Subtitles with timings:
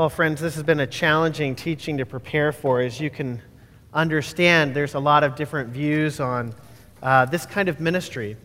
[0.00, 2.80] Well, friends, this has been a challenging teaching to prepare for.
[2.80, 3.42] As you can
[3.92, 6.54] understand, there's a lot of different views on
[7.02, 8.38] uh, this kind of ministry.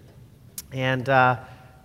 [0.74, 1.40] And uh,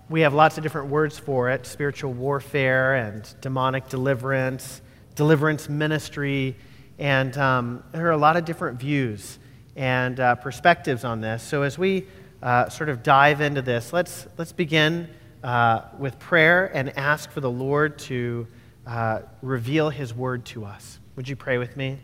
[0.08, 4.82] we have lots of different words for it spiritual warfare and demonic deliverance,
[5.14, 6.56] deliverance ministry.
[6.98, 9.38] And um, there are a lot of different views
[9.76, 11.44] and uh, perspectives on this.
[11.44, 12.08] So as we
[12.42, 15.08] uh, sort of dive into this, let's, let's begin
[15.44, 18.48] uh, with prayer and ask for the Lord to
[18.86, 20.98] uh, reveal his word to us.
[21.16, 21.98] Would you pray with me?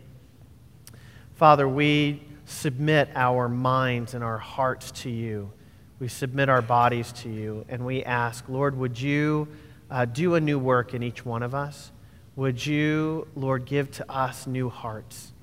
[1.35, 5.51] Father, we submit our minds and our hearts to you.
[5.99, 9.47] We submit our bodies to you, and we ask, Lord, would you
[9.89, 11.91] uh, do a new work in each one of us?
[12.35, 15.33] Would you, Lord, give to us new hearts?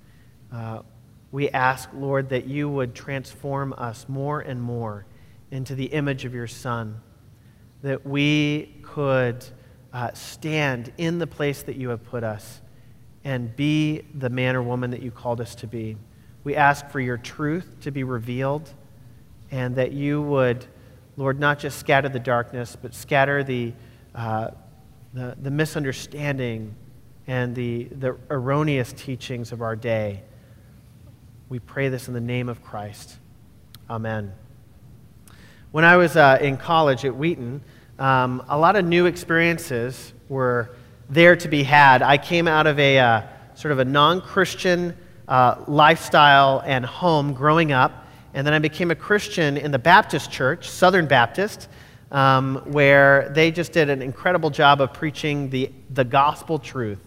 [0.52, 0.82] Uh,
[1.32, 5.04] we ask, Lord, that you would transform us more and more
[5.50, 7.00] into the image of your Son,
[7.82, 9.44] that we could
[9.94, 12.60] uh, stand in the place that you have put us
[13.22, 15.96] and be the man or woman that you called us to be.
[16.42, 18.68] We ask for your truth to be revealed
[19.52, 20.66] and that you would,
[21.16, 23.72] Lord, not just scatter the darkness, but scatter the,
[24.16, 24.50] uh,
[25.14, 26.74] the, the misunderstanding
[27.28, 30.22] and the, the erroneous teachings of our day.
[31.48, 33.16] We pray this in the name of Christ.
[33.88, 34.34] Amen.
[35.70, 37.62] When I was uh, in college at Wheaton,
[37.98, 40.70] um, a lot of new experiences were
[41.08, 42.02] there to be had.
[42.02, 43.22] I came out of a uh,
[43.54, 44.96] sort of a non Christian
[45.28, 50.32] uh, lifestyle and home growing up, and then I became a Christian in the Baptist
[50.32, 51.68] church, Southern Baptist,
[52.10, 57.00] um, where they just did an incredible job of preaching the, the gospel truth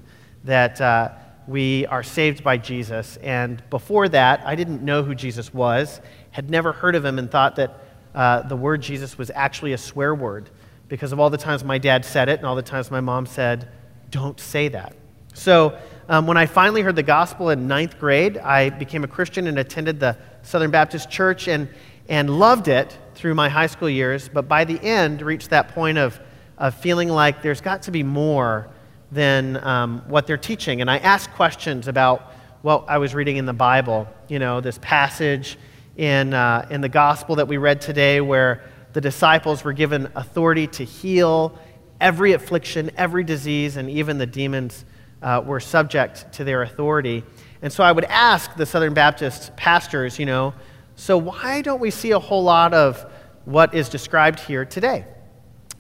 [0.46, 1.10] that uh,
[1.48, 3.18] we are saved by Jesus.
[3.18, 6.00] And before that, I didn't know who Jesus was,
[6.32, 7.80] had never heard of him, and thought that
[8.16, 10.50] uh, the word Jesus was actually a swear word
[10.88, 13.26] because of all the times my dad said it and all the times my mom
[13.26, 13.70] said,
[14.10, 14.96] don't say that.
[15.34, 15.78] So
[16.10, 19.60] um, when I finally heard the gospel in ninth grade, I became a Christian and
[19.60, 21.70] attended the Southern Baptist Church and,
[22.08, 24.30] and loved it through my high school years.
[24.30, 26.20] But by the end, reached that point of,
[26.58, 28.70] of feeling like there's got to be more
[29.12, 30.82] than um, what they're teaching.
[30.82, 34.08] And I asked questions about what I was reading in the Bible.
[34.28, 35.58] You know, this passage
[35.98, 38.64] in, uh, in the gospel that we read today where
[38.98, 41.56] the disciples were given authority to heal
[42.02, 44.86] every affliction, every disease, and even the demons
[45.22, 47.24] uh, were subject to their authority.
[47.62, 50.56] And so I would ask the Southern Baptist pastors, you know,
[50.96, 53.06] so why don't we see a whole lot of
[53.46, 55.06] what is described here today?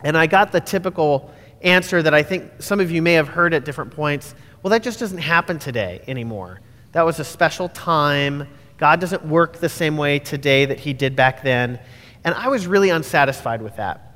[0.03, 3.51] And I got the typical answer that I think some of you may have heard
[3.51, 6.61] at different points well, that just doesn't happen today anymore.
[6.91, 8.47] That was a special time.
[8.77, 11.79] God doesn't work the same way today that He did back then.
[12.23, 14.15] And I was really unsatisfied with that,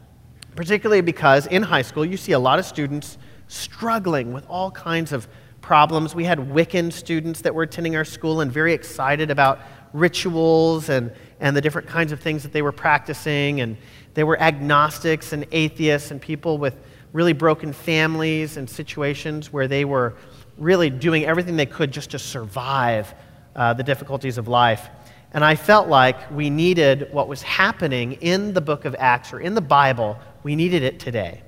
[0.55, 3.17] particularly because in high school you see a lot of students
[3.47, 5.27] struggling with all kinds of
[5.61, 6.15] problems.
[6.15, 9.59] We had Wiccan students that were attending our school and very excited about
[9.93, 13.61] rituals and, and the different kinds of things that they were practicing.
[13.61, 13.77] And
[14.13, 16.75] they were agnostics and atheists and people with
[17.13, 20.15] really broken families and situations where they were
[20.57, 23.13] really doing everything they could just to survive
[23.55, 24.89] uh, the difficulties of life.
[25.33, 29.39] And I felt like we needed what was happening in the book of Acts or
[29.39, 31.41] in the Bible, we needed it today.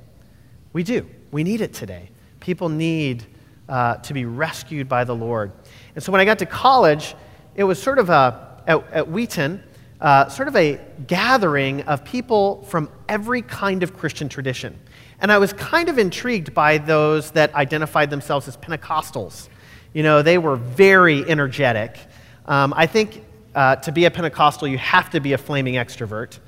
[0.71, 1.05] We do.
[1.31, 2.09] We need it today.
[2.39, 3.25] People need
[3.67, 5.51] uh, to be rescued by the Lord.
[5.95, 7.15] And so when I got to college,
[7.55, 9.63] it was sort of a, at, at Wheaton,
[9.99, 14.79] uh, sort of a gathering of people from every kind of Christian tradition.
[15.19, 19.47] And I was kind of intrigued by those that identified themselves as Pentecostals.
[19.93, 21.97] You know, they were very energetic.
[22.45, 23.23] Um, I think
[23.55, 26.39] uh, to be a Pentecostal, you have to be a flaming extrovert.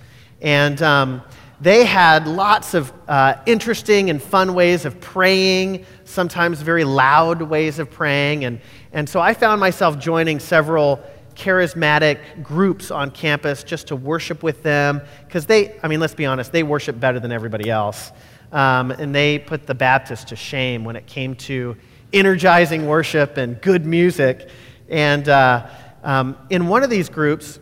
[0.41, 1.21] And um,
[1.61, 7.79] they had lots of uh, interesting and fun ways of praying, sometimes very loud ways
[7.79, 8.45] of praying.
[8.45, 8.59] And,
[8.91, 11.01] and so I found myself joining several
[11.35, 15.01] charismatic groups on campus just to worship with them.
[15.25, 18.11] Because they, I mean, let's be honest, they worship better than everybody else.
[18.51, 21.75] Um, and they put the Baptists to shame when it came to
[22.13, 24.49] energizing worship and good music.
[24.87, 25.67] And uh,
[26.05, 27.59] um, in one of these groups,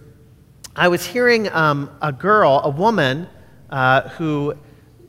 [0.75, 3.29] I was hearing um, a girl, a woman,
[3.69, 4.55] uh, who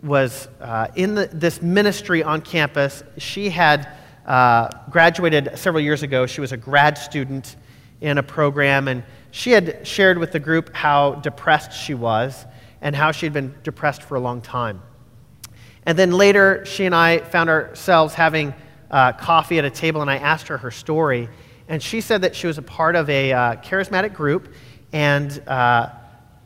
[0.04, 3.02] was uh, in the, this ministry on campus.
[3.18, 3.88] She had
[4.24, 6.26] uh, graduated several years ago.
[6.26, 7.56] She was a grad student
[8.00, 9.02] in a program, and
[9.32, 12.46] she had shared with the group how depressed she was
[12.82, 14.80] and how she had been depressed for a long time.
[15.86, 18.54] And then later, she and I found ourselves having
[18.92, 21.28] uh, coffee at a table, and I asked her her story
[21.68, 24.52] and she said that she was a part of a uh, charismatic group,
[24.92, 25.90] and, uh,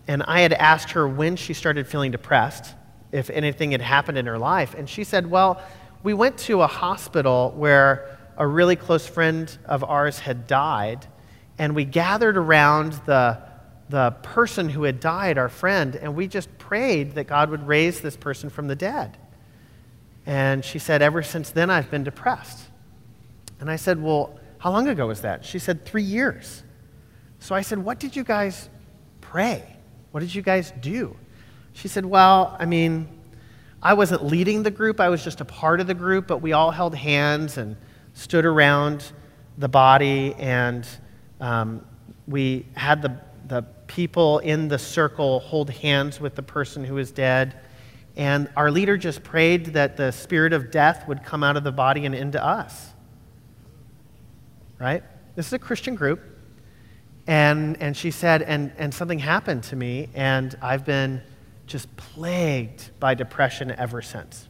[0.06, 2.74] and I had asked her when she started feeling depressed,
[3.10, 4.74] if anything had happened in her life.
[4.74, 5.60] And she said, Well,
[6.02, 11.06] we went to a hospital where a really close friend of ours had died,
[11.58, 13.42] and we gathered around the,
[13.88, 18.00] the person who had died, our friend, and we just prayed that God would raise
[18.00, 19.18] this person from the dead.
[20.24, 22.60] And she said, Ever since then, I've been depressed.
[23.58, 25.44] And I said, Well, how long ago was that?
[25.44, 26.62] She said, Three years.
[27.38, 28.68] So I said, What did you guys
[29.20, 29.76] pray?
[30.10, 31.16] What did you guys do?
[31.72, 33.08] She said, Well, I mean,
[33.82, 36.52] I wasn't leading the group, I was just a part of the group, but we
[36.52, 37.76] all held hands and
[38.14, 39.12] stood around
[39.56, 40.86] the body, and
[41.40, 41.84] um,
[42.26, 47.12] we had the, the people in the circle hold hands with the person who is
[47.12, 47.60] dead.
[48.16, 51.70] And our leader just prayed that the spirit of death would come out of the
[51.70, 52.92] body and into us.
[54.78, 55.02] Right?
[55.34, 56.20] This is a Christian group.
[57.26, 61.20] And, and she said, and, and something happened to me, and I've been
[61.66, 64.48] just plagued by depression ever since.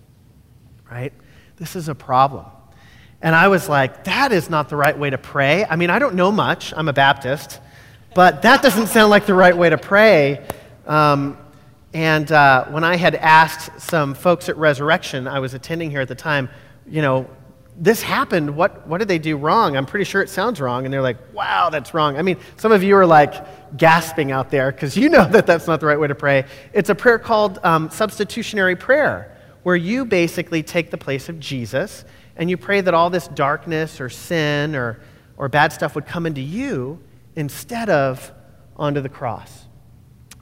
[0.88, 1.12] Right?
[1.56, 2.46] This is a problem.
[3.20, 5.64] And I was like, that is not the right way to pray.
[5.64, 7.58] I mean, I don't know much, I'm a Baptist,
[8.14, 10.46] but that doesn't sound like the right way to pray.
[10.86, 11.36] Um,
[11.92, 16.08] and uh, when I had asked some folks at Resurrection, I was attending here at
[16.08, 16.48] the time,
[16.86, 17.28] you know,
[17.80, 18.56] this happened.
[18.56, 19.76] What, what did they do wrong?
[19.76, 20.84] I'm pretty sure it sounds wrong.
[20.84, 22.16] And they're like, wow, that's wrong.
[22.16, 25.68] I mean, some of you are like gasping out there because you know that that's
[25.68, 26.44] not the right way to pray.
[26.72, 32.04] It's a prayer called um, substitutionary prayer, where you basically take the place of Jesus
[32.36, 35.00] and you pray that all this darkness or sin or,
[35.36, 37.00] or bad stuff would come into you
[37.36, 38.32] instead of
[38.76, 39.66] onto the cross.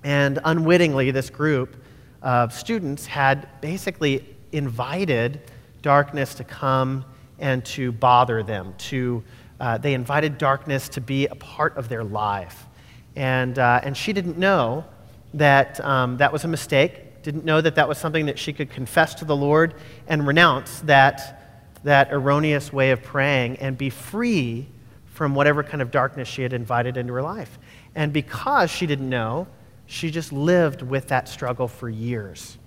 [0.04, 1.76] And unwittingly, this group
[2.22, 5.40] of students had basically invited
[5.82, 7.04] darkness to come
[7.38, 8.74] and to bother them.
[8.78, 9.22] To,
[9.60, 12.66] uh, they invited darkness to be a part of their life.
[13.14, 14.84] And, uh, and she didn't know
[15.34, 18.70] that um, that was a mistake, didn't know that that was something that she could
[18.70, 19.74] confess to the Lord
[20.06, 24.66] and renounce that, that erroneous way of praying and be free
[25.06, 27.58] from whatever kind of darkness she had invited into her life.
[27.94, 29.46] And because she didn't know,
[29.86, 32.58] she just lived with that struggle for years.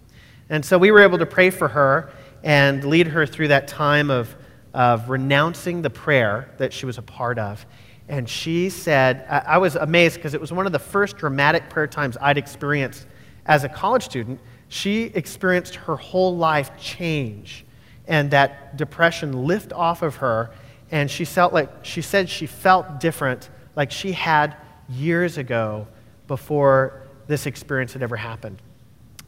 [0.49, 2.11] And so we were able to pray for her
[2.43, 4.35] and lead her through that time of
[4.73, 7.65] of renouncing the prayer that she was a part of.
[8.07, 11.69] And she said, I, I was amazed because it was one of the first dramatic
[11.69, 13.05] prayer times I'd experienced
[13.45, 14.39] as a college student.
[14.67, 17.65] She experienced her whole life change
[18.07, 20.51] and that depression lift off of her.
[20.91, 24.57] And she felt like, she said she felt different like she had
[24.89, 25.87] years ago
[26.27, 28.59] before this experience had ever happened.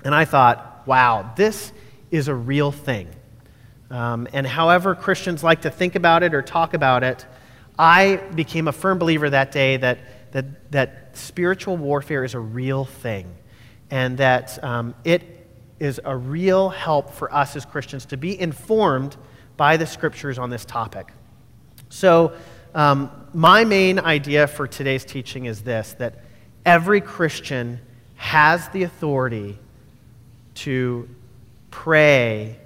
[0.04, 1.72] And I thought, wow, this
[2.10, 3.08] is a real thing.
[3.92, 7.26] Um, and however Christians like to think about it or talk about it,
[7.78, 10.00] I became a firm believer that day that,
[10.32, 13.36] that, that spiritual warfare is a real thing
[13.90, 15.46] and that um, it
[15.80, 19.18] is a real help for us as Christians to be informed
[19.58, 21.12] by the scriptures on this topic.
[21.90, 22.34] So,
[22.74, 26.24] um, my main idea for today's teaching is this that
[26.66, 27.82] every Christian
[28.16, 29.60] has the authority
[30.56, 31.10] to
[31.70, 32.61] pray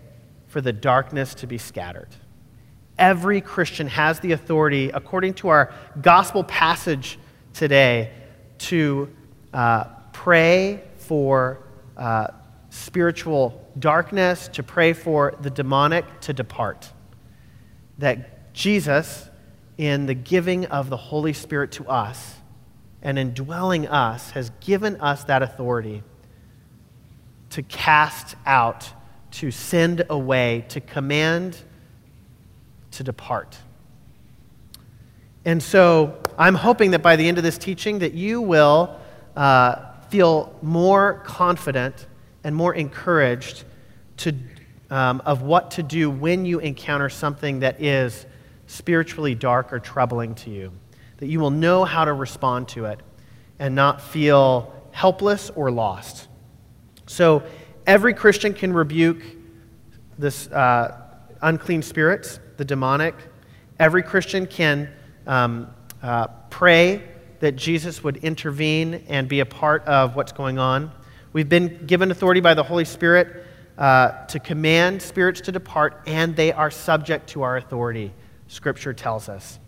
[0.56, 2.08] for the darkness to be scattered.
[2.98, 7.20] Every Christian has the authority, according to our gospel passage
[7.52, 8.14] today,
[8.60, 9.14] to
[9.54, 11.60] uh, pray for
[11.98, 12.28] uh,
[12.70, 16.90] spiritual darkness, to pray for the demonic to depart.
[17.98, 19.30] That Jesus,
[19.78, 22.36] in the giving of the Holy Spirit to us
[23.02, 26.02] and indwelling us, has given us that authority
[27.50, 28.90] to cast out
[29.36, 31.58] to send away, to command
[32.92, 33.58] to depart.
[35.44, 38.98] And so I'm hoping that by the end of this teaching that you will
[39.36, 42.08] uh, feel more confident
[42.46, 43.66] and more encouraged
[44.18, 44.34] to,
[44.90, 48.26] um, of what to do when you encounter something that is
[48.68, 50.72] spiritually dark or troubling to you.
[51.18, 53.02] That you will know how to respond to it
[53.60, 56.30] and not feel helpless or lost.
[57.06, 57.44] So
[57.88, 59.22] every Christian can rebuke
[60.18, 61.02] this uh,
[61.42, 63.16] unclean spirits, the demonic.
[63.80, 64.90] Every Christian can
[65.28, 65.68] um,
[66.02, 67.04] uh, pray
[67.40, 70.92] that Jesus would intervene and be a part of what's going on.
[71.34, 73.46] We've been given authority by the Holy Spirit
[73.78, 78.14] uh, to command spirits to depart, and they are subject to our authority,
[78.48, 79.60] Scripture tells us.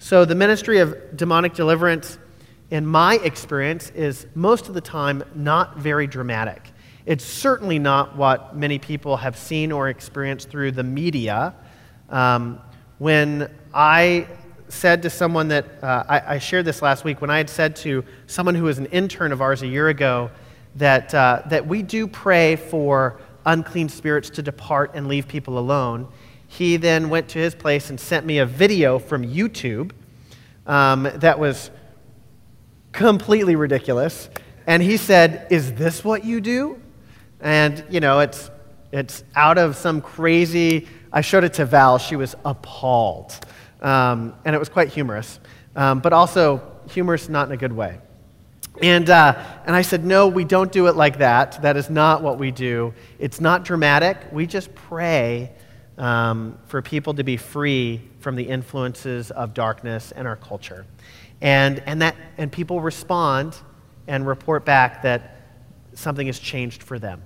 [0.00, 2.18] So, the ministry of demonic deliverance,
[2.70, 6.73] in my experience, is most of the time not very dramatic.
[7.06, 11.54] It's certainly not what many people have seen or experienced through the media.
[12.08, 12.60] Um,
[12.98, 14.26] when I
[14.68, 17.76] said to someone that, uh, I, I, shared this last week, when I had said
[17.76, 20.30] to someone who was an intern of ours a year ago
[20.76, 26.08] that, uh, that we do pray for unclean spirits to depart and leave people alone.
[26.46, 29.92] He then went to his place and sent me a video from YouTube
[30.66, 31.70] um, that was
[32.92, 34.30] completely ridiculous.
[34.66, 36.80] And he said, Is this what you do?
[37.44, 38.50] And, you know, it's,
[38.90, 40.88] it's out of some crazy.
[41.12, 41.98] I showed it to Val.
[41.98, 43.38] She was appalled.
[43.82, 45.38] Um, and it was quite humorous,
[45.76, 47.98] um, but also humorous not in a good way.
[48.82, 51.60] And, uh, and I said, No, we don't do it like that.
[51.62, 52.94] That is not what we do.
[53.18, 54.16] It's not dramatic.
[54.32, 55.52] We just pray
[55.98, 60.86] um, for people to be free from the influences of darkness in our culture.
[61.40, 63.54] And, and, that, and people respond
[64.08, 65.36] and report back that
[65.92, 67.22] something has changed for them.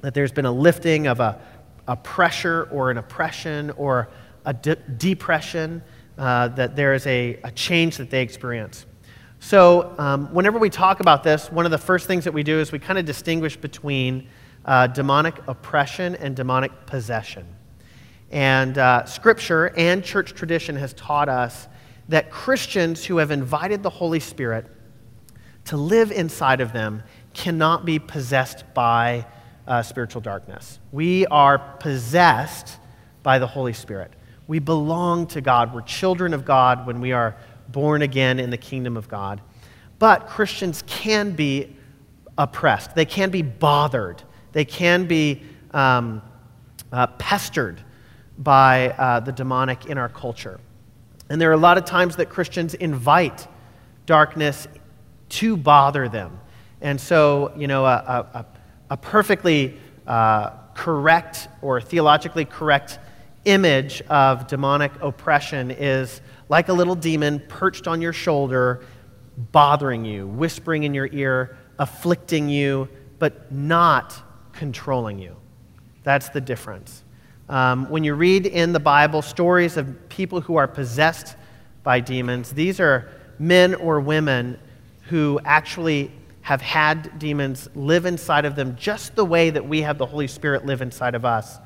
[0.00, 1.40] That there's been a lifting of a,
[1.86, 4.08] a pressure or an oppression or
[4.44, 5.82] a de- depression,
[6.16, 8.86] uh, that there is a, a change that they experience.
[9.40, 12.58] So, um, whenever we talk about this, one of the first things that we do
[12.58, 14.28] is we kind of distinguish between
[14.64, 17.46] uh, demonic oppression and demonic possession.
[18.30, 21.68] And uh, scripture and church tradition has taught us
[22.08, 24.66] that Christians who have invited the Holy Spirit
[25.66, 27.02] to live inside of them
[27.32, 29.26] cannot be possessed by
[29.68, 30.80] uh, spiritual darkness.
[30.90, 32.78] We are possessed
[33.22, 34.12] by the Holy Spirit.
[34.46, 35.74] We belong to God.
[35.74, 37.36] We're children of God when we are
[37.68, 39.42] born again in the kingdom of God.
[39.98, 41.76] But Christians can be
[42.38, 44.22] oppressed, they can be bothered,
[44.52, 46.22] they can be um,
[46.90, 47.82] uh, pestered
[48.38, 50.60] by uh, the demonic in our culture.
[51.28, 53.46] And there are a lot of times that Christians invite
[54.06, 54.66] darkness
[55.30, 56.40] to bother them.
[56.80, 58.46] And so, you know, a, a,
[58.90, 62.98] a perfectly uh, correct or theologically correct
[63.44, 68.84] image of demonic oppression is like a little demon perched on your shoulder,
[69.52, 74.14] bothering you, whispering in your ear, afflicting you, but not
[74.52, 75.36] controlling you.
[76.02, 77.04] That's the difference.
[77.48, 81.36] Um, when you read in the Bible stories of people who are possessed
[81.82, 84.58] by demons, these are men or women
[85.04, 86.10] who actually
[86.48, 90.26] have had demons live inside of them just the way that we have the Holy
[90.26, 91.58] Spirit live inside of us.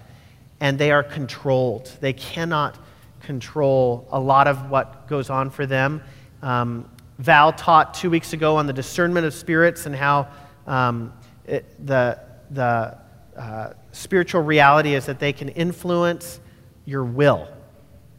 [0.58, 1.96] And they are controlled.
[2.00, 2.80] They cannot
[3.20, 6.02] control a lot of what goes on for them.
[6.42, 10.26] Um, Val taught two weeks ago on the discernment of spirits and how
[10.66, 11.12] um,
[11.46, 12.18] it, the,
[12.50, 12.98] the
[13.36, 16.40] uh, spiritual reality is that they can influence
[16.86, 17.46] your will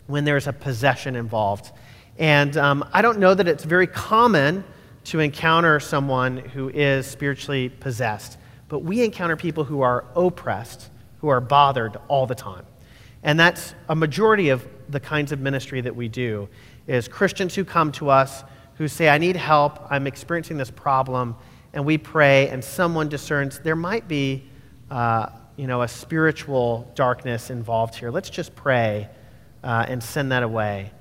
[0.08, 1.74] when there's a possession involved.
[2.18, 4.64] And um, I don't know that it's very common
[5.06, 8.38] to encounter someone who is spiritually possessed,
[8.70, 12.66] but we encounter people who are oppressed, who are bothered all the time.
[13.24, 16.50] And that's a majority of the kinds of ministry that we do
[16.88, 18.44] is Christians who come to us
[18.76, 21.36] who say, I need help, I'm experiencing this problem,
[21.74, 24.44] and we pray, and someone discerns there might be
[24.90, 28.10] uh, you know, a spiritual darkness involved here.
[28.10, 29.08] Let's just pray
[29.64, 30.92] uh, and send that away.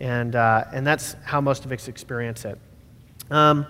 [0.00, 2.58] And, uh, and that's how most of us experience it.
[3.30, 3.66] Um,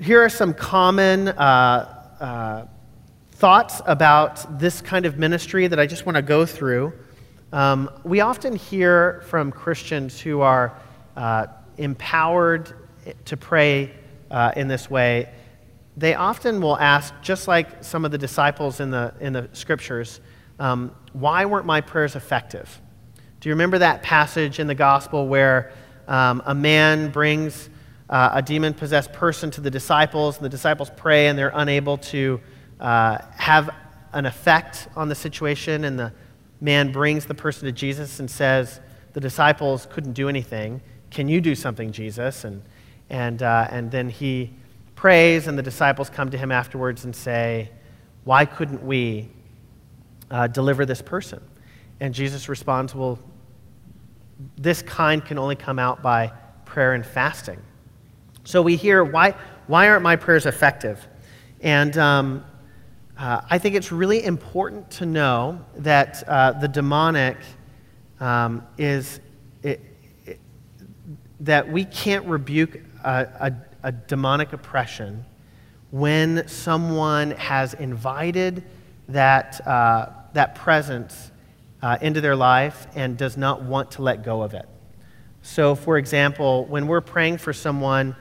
[0.00, 2.66] here are some common uh, uh,
[3.32, 6.94] thoughts about this kind of ministry that I just want to go through.
[7.52, 10.78] Um, we often hear from Christians who are
[11.14, 12.72] uh, empowered
[13.26, 13.92] to pray
[14.30, 15.28] uh, in this way.
[15.98, 20.22] They often will ask, just like some of the disciples in the, in the scriptures,
[20.58, 22.80] um, why weren't my prayers effective?
[23.40, 25.72] Do you remember that passage in the gospel where
[26.08, 27.68] um, a man brings
[28.12, 31.96] uh, a demon possessed person to the disciples, and the disciples pray and they're unable
[31.96, 32.38] to
[32.78, 33.70] uh, have
[34.12, 36.12] an effect on the situation, and the
[36.60, 38.80] man brings the person to Jesus and says,
[39.14, 40.82] The disciples couldn't do anything.
[41.10, 42.44] Can you do something, Jesus?
[42.44, 42.62] And,
[43.08, 44.52] and, uh, and then he
[44.94, 47.70] prays, and the disciples come to him afterwards and say,
[48.24, 49.30] Why couldn't we
[50.30, 51.42] uh, deliver this person?
[51.98, 53.18] And Jesus responds, Well,
[54.58, 56.30] this kind can only come out by
[56.66, 57.62] prayer and fasting.
[58.44, 59.34] So we hear, Why,
[59.66, 61.06] why aren't my prayers effective?
[61.60, 62.44] And um,
[63.16, 67.36] uh, I think it's really important to know that uh, the demonic
[68.18, 69.20] um, is
[69.62, 69.80] it,
[70.26, 70.40] it,
[71.40, 75.24] that we can't rebuke a, a, a, demonic oppression
[75.90, 78.64] when someone has invited
[79.08, 81.30] that, uh, that presence
[81.82, 84.68] uh, into their life and does not want to let go of it.
[85.42, 88.14] So, for example, when we're praying for someone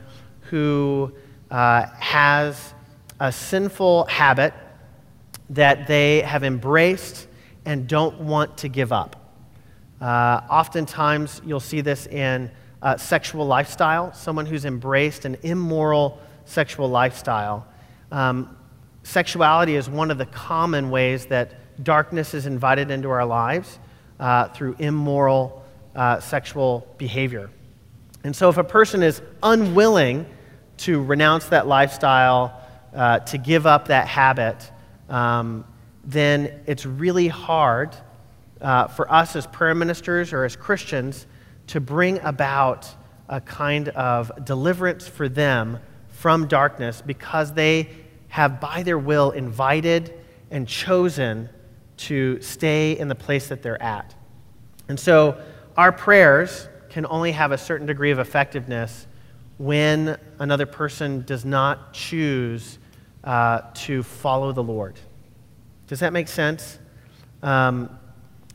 [0.51, 1.12] who
[1.50, 2.74] uh, has
[3.22, 4.53] a sinful habit
[5.50, 7.27] that they have embraced
[7.65, 9.15] and don't want to give up.
[10.01, 16.89] Uh, oftentimes, you'll see this in uh, sexual lifestyle, someone who's embraced an immoral sexual
[16.89, 17.65] lifestyle.
[18.12, 18.58] Um,
[19.03, 23.79] sexuality is one of the common ways that darkness is invited into our lives
[24.20, 25.63] uh, through immoral
[25.96, 27.50] uh, sexual behavior.
[28.25, 30.25] And so, if a person is unwilling
[30.81, 32.59] to renounce that lifestyle,
[32.95, 34.71] uh, to give up that habit,
[35.09, 35.63] um,
[36.03, 37.95] then it's really hard
[38.61, 41.27] uh, for us as prayer ministers or as Christians
[41.67, 42.89] to bring about
[43.29, 47.89] a kind of deliverance for them from darkness because they
[48.29, 50.13] have, by their will, invited
[50.50, 51.50] and chosen
[51.97, 54.15] to stay in the place that they're at.
[54.88, 55.39] And so
[55.77, 59.05] our prayers can only have a certain degree of effectiveness
[59.61, 62.79] when another person does not choose
[63.23, 64.99] uh, to follow the Lord.
[65.85, 66.79] Does that make sense?
[67.43, 67.95] Um,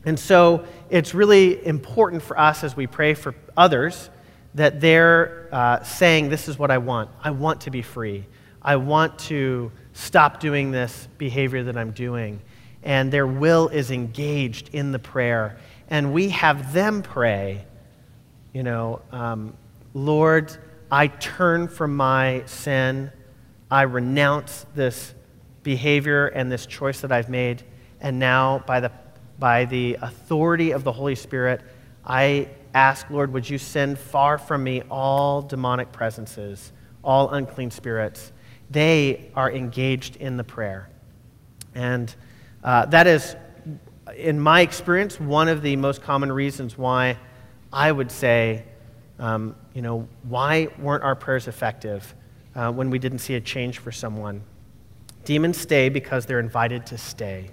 [0.03, 4.09] and so it's really important for us as we pray for others
[4.55, 7.09] that they're uh, saying, This is what I want.
[7.23, 8.25] I want to be free.
[8.61, 12.41] I want to stop doing this behavior that I'm doing.
[12.83, 15.57] And their will is engaged in the prayer.
[15.89, 17.65] And we have them pray,
[18.51, 19.53] you know, um,
[19.93, 20.57] Lord,
[20.91, 23.11] I turn from my sin.
[23.69, 25.13] I renounce this
[25.63, 27.63] behavior and this choice that I've made.
[27.99, 28.91] And now, by the,
[29.37, 31.61] by the authority of the Holy Spirit,
[32.05, 36.71] I ask, Lord, would you send far from me all demonic presences,
[37.03, 38.31] all unclean spirits?
[38.69, 40.89] They are engaged in the prayer.
[41.75, 42.13] And
[42.63, 43.35] uh, that is,
[44.15, 47.17] in my experience, one of the most common reasons why
[47.73, 48.63] I would say,
[49.19, 52.13] um, you know, why weren't our prayers effective
[52.55, 54.43] uh, when we didn't see a change for someone?
[55.25, 57.49] Demons stay because they're invited to stay.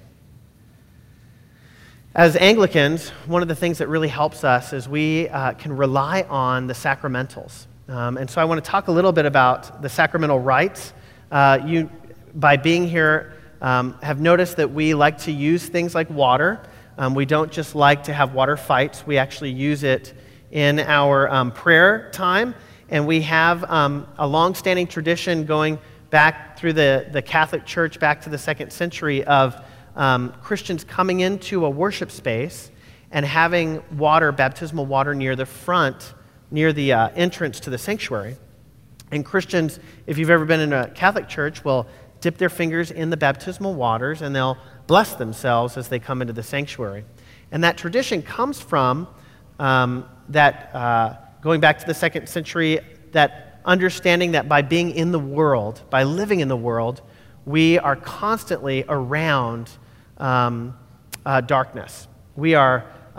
[2.15, 6.23] As Anglicans, one of the things that really helps us is we uh, can rely
[6.23, 7.67] on the sacramentals.
[7.89, 10.93] Um, and so I want to talk a little bit about the sacramental rites.
[11.33, 11.91] Uh, you,
[12.35, 16.63] by being here, um, have noticed that we like to use things like water.
[16.97, 20.15] Um, we don't just like to have water fights, we actually use it
[20.51, 22.55] in our um, prayer time.
[22.89, 25.79] And we have um, a long standing tradition going
[26.11, 29.61] back through the, the Catholic Church back to the second century of
[29.97, 32.71] um, Christians coming into a worship space
[33.11, 36.15] and having water, baptismal water, near the front,
[36.51, 38.37] near the uh, entrance to the sanctuary.
[39.11, 41.87] And Christians, if you've ever been in a Catholic church, will
[42.21, 46.33] dip their fingers in the baptismal waters and they'll bless themselves as they come into
[46.33, 47.05] the sanctuary.
[47.53, 49.07] And that tradition comes from
[49.59, 52.81] um, that, uh, going back to the second century,
[53.13, 57.03] that understanding that by being in the world, by living in the world,
[57.47, 59.71] we are constantly around
[60.19, 60.77] um,
[61.25, 62.09] uh, darkness.
[62.37, 63.19] We are, uh,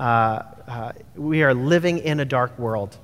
[0.68, 2.98] uh, we are living in a dark world.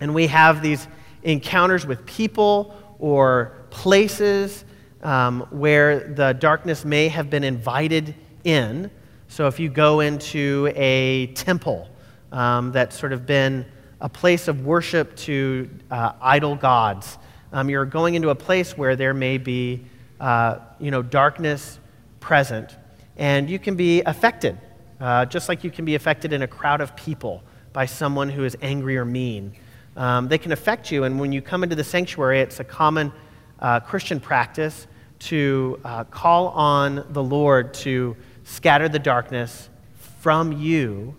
[0.00, 0.86] And we have these
[1.22, 4.64] encounters with people or places
[5.02, 8.90] um, where the darkness may have been invited in.
[9.28, 11.88] So if you go into a temple
[12.34, 13.64] um, that's sort of been
[14.00, 17.16] a place of worship to uh, idol gods.
[17.52, 19.84] Um, you're going into a place where there may be,
[20.20, 21.78] uh, you know, darkness
[22.18, 22.76] present,
[23.16, 24.58] and you can be affected,
[25.00, 27.42] uh, just like you can be affected in a crowd of people
[27.72, 29.54] by someone who is angry or mean.
[29.96, 33.12] Um, they can affect you, and when you come into the sanctuary, it's a common
[33.60, 34.88] uh, Christian practice
[35.20, 39.70] to uh, call on the Lord to scatter the darkness
[40.18, 41.14] from you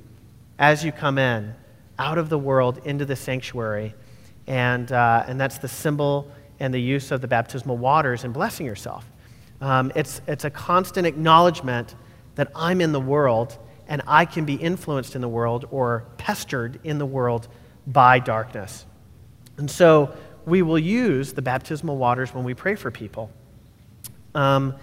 [0.58, 1.54] as you come in
[1.98, 3.94] out of the world into the sanctuary.
[4.48, 8.66] And, uh, and that's the symbol and the use of the baptismal waters and blessing
[8.66, 9.10] yourself.
[9.62, 11.96] Um, it's, it's a constant acknowledgement
[12.36, 16.80] that I'm in the world and I can be influenced in the world or pestered
[16.84, 17.48] in the world
[17.88, 18.86] by darkness.
[19.58, 20.14] And so
[20.46, 23.32] we will use the baptismal waters when we pray for people.
[24.34, 24.76] Um,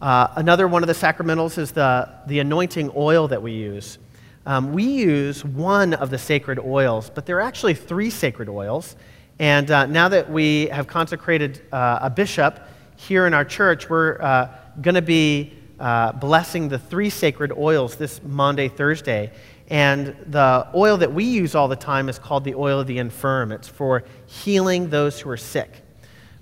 [0.00, 3.98] uh, another one of the sacramentals is the, the anointing oil that we use.
[4.46, 8.94] Um, we use one of the sacred oils, but there are actually three sacred oils.
[9.40, 12.60] And uh, now that we have consecrated uh, a bishop
[12.94, 14.48] here in our church, we're uh,
[14.80, 19.32] going to be uh, blessing the three sacred oils this Maundy, Thursday.
[19.66, 22.98] And the oil that we use all the time is called the oil of the
[22.98, 23.50] infirm.
[23.50, 25.82] It's for healing those who are sick.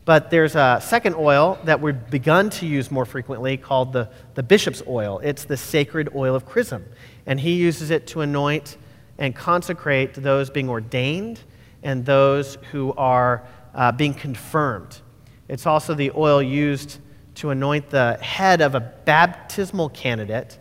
[0.04, 4.42] But there's a second oil that we've begun to use more frequently called the, the
[4.42, 5.20] bishop's oil.
[5.24, 6.84] It's the sacred oil of chrism
[7.26, 8.76] and he uses it to anoint
[9.18, 11.40] and consecrate those being ordained
[11.82, 15.00] and those who are uh, being confirmed.
[15.48, 16.98] It's also the oil used
[17.36, 20.58] to anoint the head of a baptismal candidate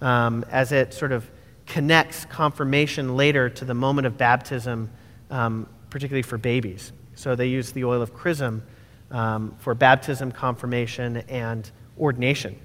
[0.00, 1.28] um, as it sort of
[1.66, 4.90] connects confirmation later to the moment of baptism,
[5.30, 6.92] um, particularly for babies.
[7.14, 8.62] So they use the oil of chrism
[9.10, 12.58] um, for baptism, confirmation, and ordination.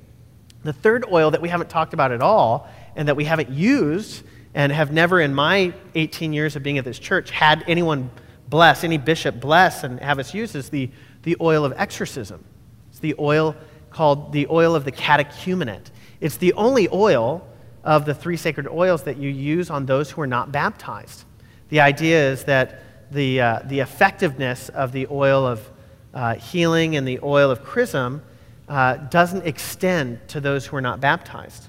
[0.65, 4.23] The third oil that we haven't talked about at all and that we haven't used
[4.55, 8.09] and have never in my 18 years of being at this church had anyone
[8.49, 10.89] bless, any bishop bless and have us use is the,
[11.21, 12.43] the oil of exorcism.
[12.89, 13.55] It's the oil
[13.91, 15.91] called the oil of the catechumenate.
[16.19, 17.47] It's the only oil
[17.83, 21.25] of the three sacred oils that you use on those who are not baptized.
[21.69, 25.69] The idea is that the, uh, the effectiveness of the oil of
[26.15, 28.23] uh, healing and the oil of chrism
[28.67, 31.67] uh, doesn't extend to those who are not baptized.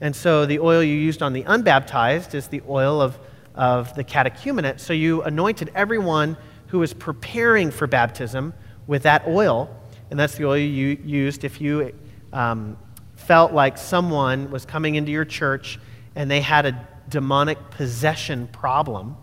[0.00, 3.18] And so the oil you used on the unbaptized is the oil of,
[3.54, 4.80] of the catechumenate.
[4.80, 6.36] So you anointed everyone
[6.68, 8.54] who was preparing for baptism
[8.86, 9.68] with that oil.
[10.10, 11.92] And that's the oil you used if you
[12.32, 12.78] um,
[13.16, 15.78] felt like someone was coming into your church
[16.16, 19.16] and they had a demonic possession problem.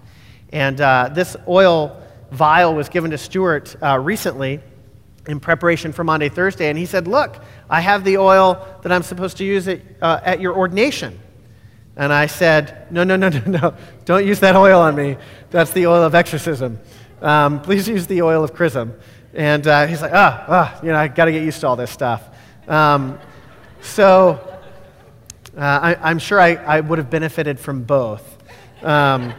[0.51, 2.01] And uh, this oil
[2.31, 4.61] vial was given to Stuart uh, recently
[5.27, 7.37] in preparation for Maundy, Thursday, and he said, Look,
[7.69, 11.19] I have the oil that I'm supposed to use at, uh, at your ordination.
[11.95, 13.75] And I said, No, no, no, no, no.
[14.05, 15.17] Don't use that oil on me.
[15.49, 16.79] That's the oil of exorcism.
[17.21, 18.93] Um, please use the oil of chrism.
[19.33, 21.67] And uh, he's like, Ah, oh, oh, you know, I got to get used to
[21.67, 22.23] all this stuff.
[22.67, 23.19] Um,
[23.81, 24.59] so
[25.57, 28.37] uh, I, am sure I, I, would have benefited from both.
[28.83, 29.33] Um,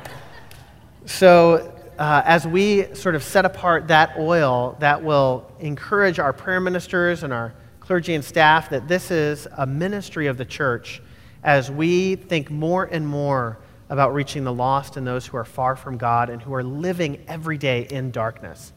[1.05, 6.61] so uh, as we sort of set apart that oil, that will encourage our prayer
[6.61, 11.03] ministers and our clergy and staff that this is a ministry of the church
[11.43, 15.75] as we think more and more about reaching the lost and those who are far
[15.77, 18.73] from God and who are living every day in darkness.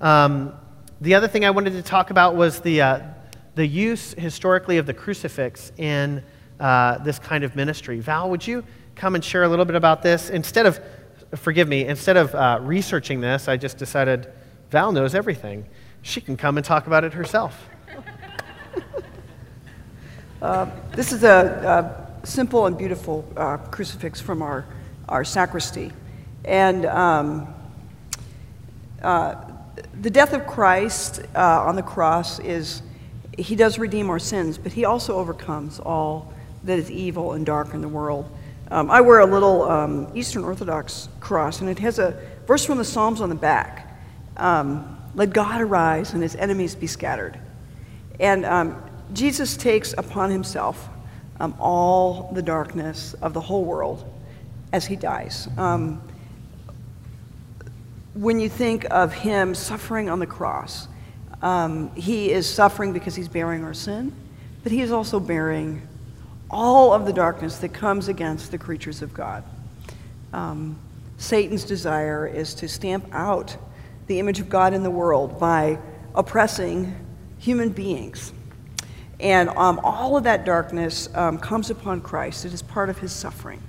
[0.00, 0.52] Um,
[1.00, 3.00] the other thing I wanted to talk about was the, uh,
[3.54, 6.22] the use historically of the crucifix in
[6.58, 8.00] uh, this kind of ministry.
[8.00, 8.64] Val, would you
[8.96, 10.30] come and share a little bit about this?
[10.30, 10.80] Instead of
[11.36, 14.32] forgive me, instead of uh, researching this, I just decided
[14.70, 15.66] Val knows everything.
[16.02, 17.68] She can come and talk about it herself.
[20.42, 24.66] uh, this is a, a, simple and beautiful uh, crucifix from our,
[25.08, 25.90] our sacristy.
[26.44, 27.54] And um,
[29.02, 29.36] uh,
[30.00, 32.82] the death of Christ uh, on the cross is,
[33.38, 36.32] he does redeem our sins, but he also overcomes all
[36.64, 38.30] that is evil and dark in the world.
[38.70, 42.78] Um, I wear a little um, Eastern Orthodox cross, and it has a verse from
[42.78, 43.98] the Psalms on the back
[44.36, 47.38] um, Let God arise and his enemies be scattered.
[48.18, 50.88] And um, Jesus takes upon himself
[51.40, 54.04] um, all the darkness of the whole world
[54.72, 55.48] as he dies.
[55.56, 56.00] Um,
[58.14, 60.88] when you think of him suffering on the cross,
[61.94, 64.14] he is suffering because he's bearing our sin,
[64.62, 65.86] but he is also bearing
[66.50, 69.44] all of the darkness that comes against the creatures of God.
[70.32, 70.78] Um,
[71.16, 73.56] Satan's desire is to stamp out
[74.10, 75.78] the image of God in the world by
[76.16, 76.96] oppressing
[77.38, 78.32] human beings.
[79.20, 82.44] And um, all of that darkness um, comes upon Christ.
[82.44, 83.62] It is part of his suffering.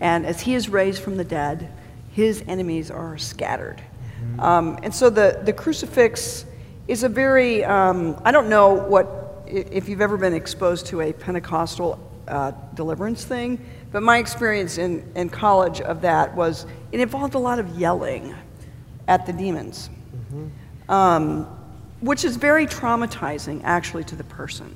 [0.00, 1.70] And as he is raised from the dead,
[2.10, 3.80] his enemies are scattered.
[3.80, 4.40] Mm-hmm.
[4.40, 6.46] Um, and so the, the crucifix
[6.88, 11.12] is a very, um, I don't know what, if you've ever been exposed to a
[11.12, 13.64] Pentecostal uh, deliverance thing.
[13.92, 18.34] But my experience in, in college of that was it involved a lot of yelling
[19.08, 20.90] at the demons, mm-hmm.
[20.90, 21.46] um,
[22.00, 24.74] which is very traumatizing actually to the person.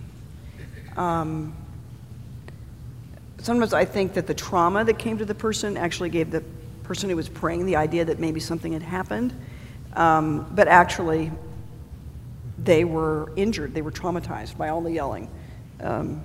[0.96, 1.54] Um,
[3.40, 6.42] sometimes I think that the trauma that came to the person actually gave the
[6.82, 9.32] person who was praying the idea that maybe something had happened,
[9.94, 11.30] um, but actually
[12.58, 15.28] they were injured, they were traumatized by all the yelling.
[15.80, 16.22] Um,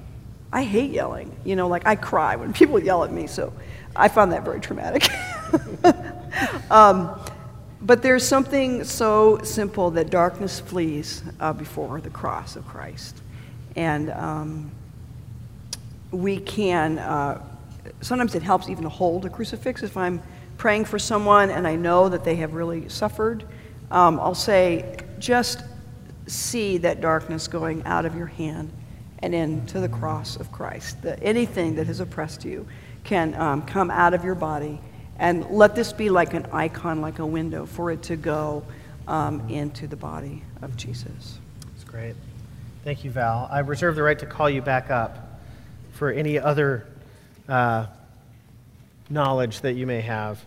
[0.52, 1.36] I hate yelling.
[1.44, 3.54] You know, like I cry when people yell at me, so
[3.96, 5.08] I found that very traumatic.
[6.72, 7.20] um,
[7.86, 13.22] but there's something so simple that darkness flees uh, before the cross of Christ.
[13.76, 14.72] And um,
[16.10, 17.44] we can, uh,
[18.02, 19.84] sometimes it helps even to hold a crucifix.
[19.84, 20.20] If I'm
[20.58, 23.46] praying for someone and I know that they have really suffered,
[23.92, 25.64] um, I'll say, just
[26.26, 28.72] see that darkness going out of your hand
[29.20, 30.98] and into the cross of Christ.
[31.22, 32.68] Anything that has oppressed you
[33.04, 34.80] can um, come out of your body.
[35.18, 38.64] And let this be like an icon, like a window, for it to go
[39.08, 41.40] um, into the body of Jesus.
[41.72, 42.16] That's great.
[42.84, 43.48] Thank you, Val.
[43.52, 45.40] I reserve the right to call you back up
[45.94, 46.86] for any other
[47.48, 47.88] uh,
[49.10, 50.44] knowledge that you may have.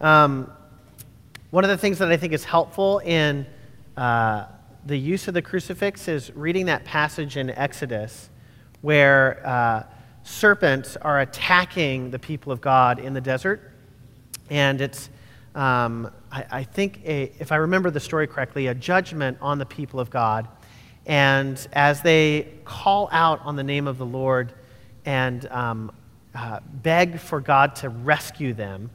[0.00, 0.50] Um,
[1.50, 3.46] one of the things that I think is helpful in
[3.96, 4.46] uh,
[4.86, 8.30] the use of the crucifix is reading that passage in Exodus
[8.80, 9.82] where uh,
[10.22, 13.72] serpents are attacking the people of God in the desert.
[14.50, 15.10] And it's,
[15.54, 19.66] um, I, I, think, a, if I remember the story correctly, a judgment on the
[19.66, 20.48] people of God.
[21.06, 24.52] And as they call out on the name of the Lord
[25.04, 25.92] and um,
[26.34, 28.90] uh, beg for God to rescue them,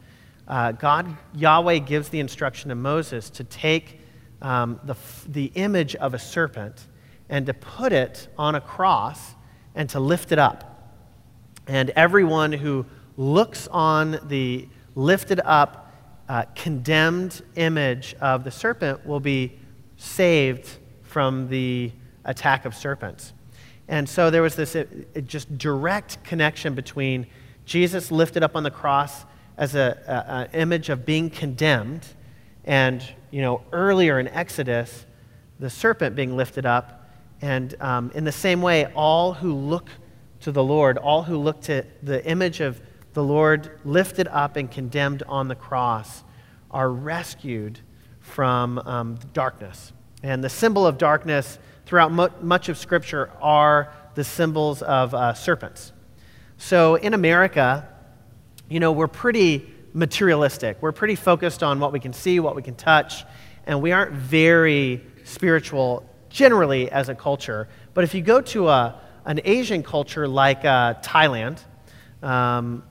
[0.48, 4.00] uh, God, Yahweh gives the instruction to Moses to take
[4.42, 4.96] um, the,
[5.28, 6.88] the image of a serpent
[7.30, 9.34] and to put it on a cross
[9.74, 10.94] and to lift it up.
[11.66, 12.86] And everyone who
[13.16, 15.92] looks on the lifted up,
[16.30, 19.60] uh, condemned image of the serpent will be
[19.98, 20.70] saved
[21.04, 21.92] from the
[22.26, 23.34] attack of serpents.
[23.88, 27.28] And so there was this it, it just direct connection between
[27.66, 29.26] Jesus lifted up on the cross
[29.58, 32.08] as an image of being condemned,
[32.66, 35.06] and you know earlier in Exodus,
[35.60, 37.08] the serpent being lifted up,
[37.42, 39.90] and um, in the same way, all who look
[40.42, 42.82] to the Lord, all who look to the image of
[43.14, 46.24] the Lord lifted up and condemned on the cross,
[46.72, 47.80] are rescued
[48.20, 49.94] from um, darkness.
[50.24, 55.34] And the symbol of darkness throughout mu- much of Scripture are the symbols of uh,
[55.34, 55.92] serpents.
[56.58, 57.88] So in America,
[58.70, 60.78] you know, we're pretty materialistic.
[60.82, 63.26] We're pretty focused on what we can see, what we can touch,
[63.66, 67.68] and we aren't very spiritual generally as a culture.
[67.94, 71.60] But if you go to a, an Asian culture like uh, Thailand,
[72.24, 72.84] um,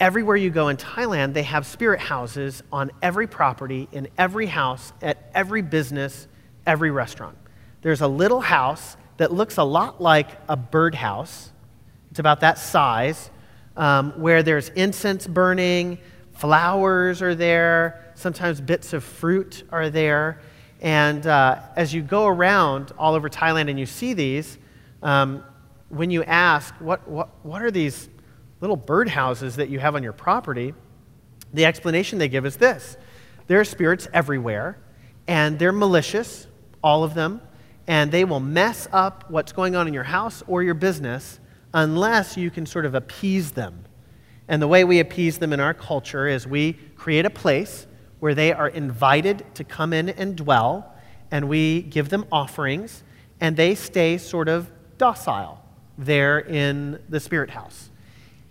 [0.00, 4.92] everywhere you go in Thailand, they have spirit houses on every property, in every house,
[5.02, 6.28] at every business,
[6.66, 7.36] every restaurant.
[7.82, 11.52] There's a little house that looks a lot like a birdhouse.
[12.10, 13.30] It's about that size,
[13.76, 15.98] um, where there's incense burning,
[16.32, 20.40] flowers are there, sometimes bits of fruit are there.
[20.80, 24.58] And uh, as you go around all over Thailand and you see these,
[25.02, 25.44] um,
[25.88, 28.08] when you ask, what, what, what are these
[28.60, 30.74] little birdhouses that you have on your property?
[31.52, 32.96] The explanation they give is this
[33.46, 34.78] there are spirits everywhere,
[35.28, 36.46] and they're malicious,
[36.82, 37.40] all of them,
[37.86, 41.38] and they will mess up what's going on in your house or your business
[41.72, 43.84] unless you can sort of appease them.
[44.48, 47.86] And the way we appease them in our culture is we create a place
[48.20, 50.94] where they are invited to come in and dwell,
[51.30, 53.02] and we give them offerings,
[53.40, 55.62] and they stay sort of docile
[55.98, 57.90] there in the spirit house.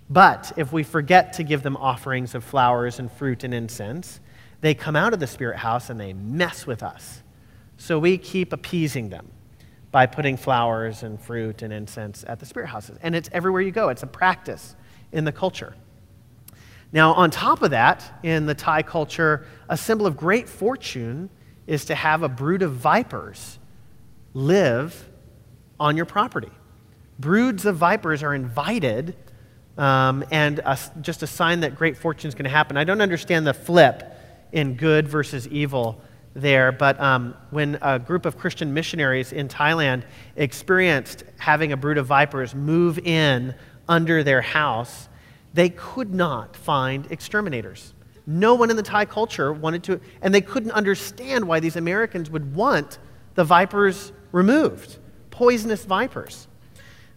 [0.09, 4.19] But if we forget to give them offerings of flowers and fruit and incense,
[4.61, 7.23] they come out of the spirit house and they mess with us.
[7.77, 9.31] So we keep appeasing them
[9.91, 12.97] by putting flowers and fruit and incense at the spirit houses.
[13.01, 14.75] And it's everywhere you go, it's a practice
[15.11, 15.75] in the culture.
[16.91, 21.29] Now, on top of that, in the Thai culture, a symbol of great fortune
[21.67, 23.59] is to have a brood of vipers
[24.33, 25.09] live
[25.79, 26.51] on your property.
[27.19, 29.15] Broods of vipers are invited
[29.77, 32.77] um, and a, just a sign that great fortune is going to happen.
[32.77, 34.03] I don't understand the flip
[34.51, 36.01] in good versus evil
[36.33, 40.03] there, but um, when a group of Christian missionaries in Thailand
[40.35, 43.55] experienced having a brood of vipers move in
[43.87, 45.09] under their house,
[45.53, 47.93] they could not find exterminators.
[48.27, 52.29] No one in the Thai culture wanted to, and they couldn't understand why these Americans
[52.29, 52.97] would want
[53.35, 54.97] the vipers removed,
[55.31, 56.47] poisonous vipers.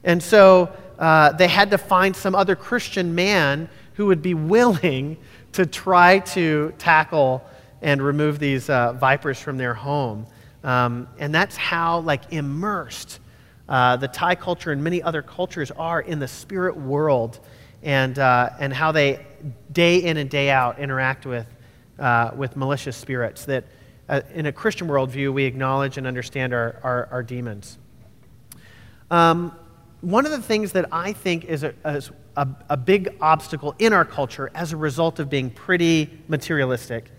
[0.04, 5.16] And so uh, they had to find some other Christian man who would be willing
[5.52, 7.44] to try to tackle
[7.82, 10.26] and remove these uh, vipers from their home.
[10.64, 13.20] Um, and that's how, like, immersed
[13.68, 17.38] uh, the Thai culture and many other cultures are in the spirit world
[17.82, 19.24] and, uh, and how they,
[19.72, 21.46] day in and day out, interact with,
[21.98, 23.64] uh, with malicious spirits that,
[24.08, 27.78] uh, in a Christian worldview, we acknowledge and understand are, are, are demons.
[29.10, 29.54] Um,
[30.00, 34.04] one of the things that I think is a, a, a, big obstacle in our
[34.04, 37.10] culture as a result of being pretty materialistic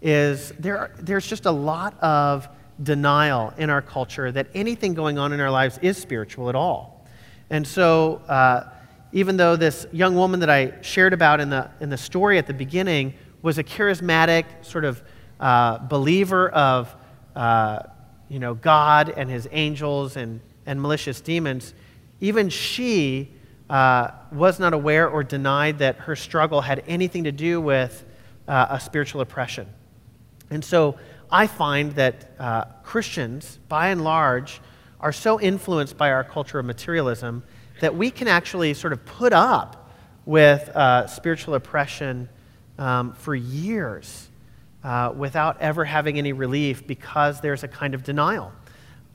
[0.00, 2.48] is there there's just a lot of
[2.80, 7.04] denial in our culture that anything going on in our lives is spiritual at all.
[7.50, 8.70] And so, uh,
[9.12, 12.46] even though this young woman that I shared about in the, in the story at
[12.46, 15.02] the beginning was a charismatic sort of
[15.40, 16.94] uh, believer of
[17.34, 17.80] uh,
[18.28, 21.72] you know, God and his angels and, and malicious demons,
[22.20, 23.30] even she
[23.70, 28.04] uh, was not aware or denied that her struggle had anything to do with
[28.46, 29.66] uh, a spiritual oppression.
[30.50, 30.98] And so
[31.30, 34.60] I find that uh, Christians, by and large,
[35.00, 37.42] are so influenced by our culture of materialism
[37.80, 39.90] that we can actually sort of put up
[40.24, 42.28] with uh, spiritual oppression
[42.78, 44.28] um, for years
[44.82, 48.52] uh, without ever having any relief because there's a kind of denial.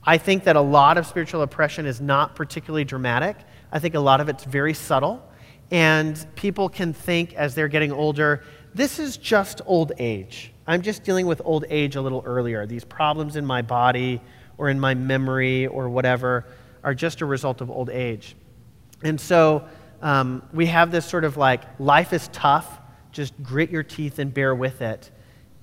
[0.06, 3.36] I think that a lot of spiritual oppression is not particularly dramatic.
[3.72, 5.22] I think a lot of it's very subtle.
[5.70, 8.42] and people can think as they're getting older,
[8.74, 10.52] this is just old age.
[10.66, 12.66] I'm just dealing with old age a little earlier.
[12.66, 14.20] These problems in my body
[14.58, 16.46] or in my memory or whatever
[16.82, 18.36] are just a result of old age.
[19.02, 19.66] And so
[20.02, 22.78] um, we have this sort of like life is tough,
[23.10, 25.10] just grit your teeth and bear with it,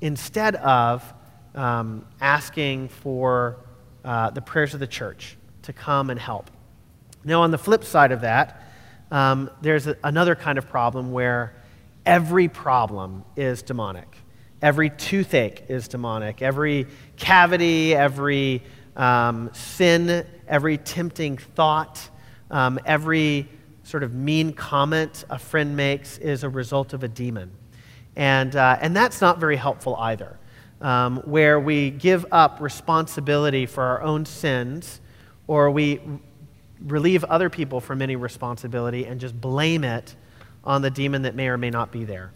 [0.02, 1.14] instead of
[1.54, 3.58] um, asking for
[4.04, 6.50] uh, the prayers of the church to come and help.
[7.24, 8.64] Now, on the flip side of that,
[9.12, 11.54] um, there's a, another kind of problem where
[12.06, 14.08] every problem is demonic.
[14.62, 16.42] Every toothache is demonic.
[16.42, 16.88] Every
[17.18, 18.64] cavity, every
[18.96, 22.10] um, sin, every tempting thought,
[22.50, 23.48] um, every
[23.84, 27.52] sort of mean comment a friend makes is a result of a demon.
[28.16, 30.38] And, uh, and that's not very helpful either,
[30.82, 35.00] um, where we give up responsibility for our own sins
[35.48, 36.02] or we
[36.86, 40.16] relieve other people from any responsibility and just blame it
[40.64, 42.32] on the demon that may or may not be there.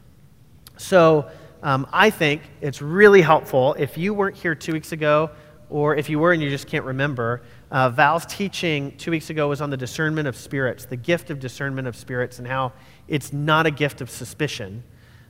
[0.77, 1.29] So
[1.63, 5.31] um, I think it's really helpful if you weren't here two weeks ago
[5.69, 9.49] or if you were and you just can't remember, uh, Val's teaching two weeks ago
[9.49, 12.71] was on the discernment of spirits, the gift of discernment of spirits, and how
[13.07, 14.83] it's not a gift of suspicion,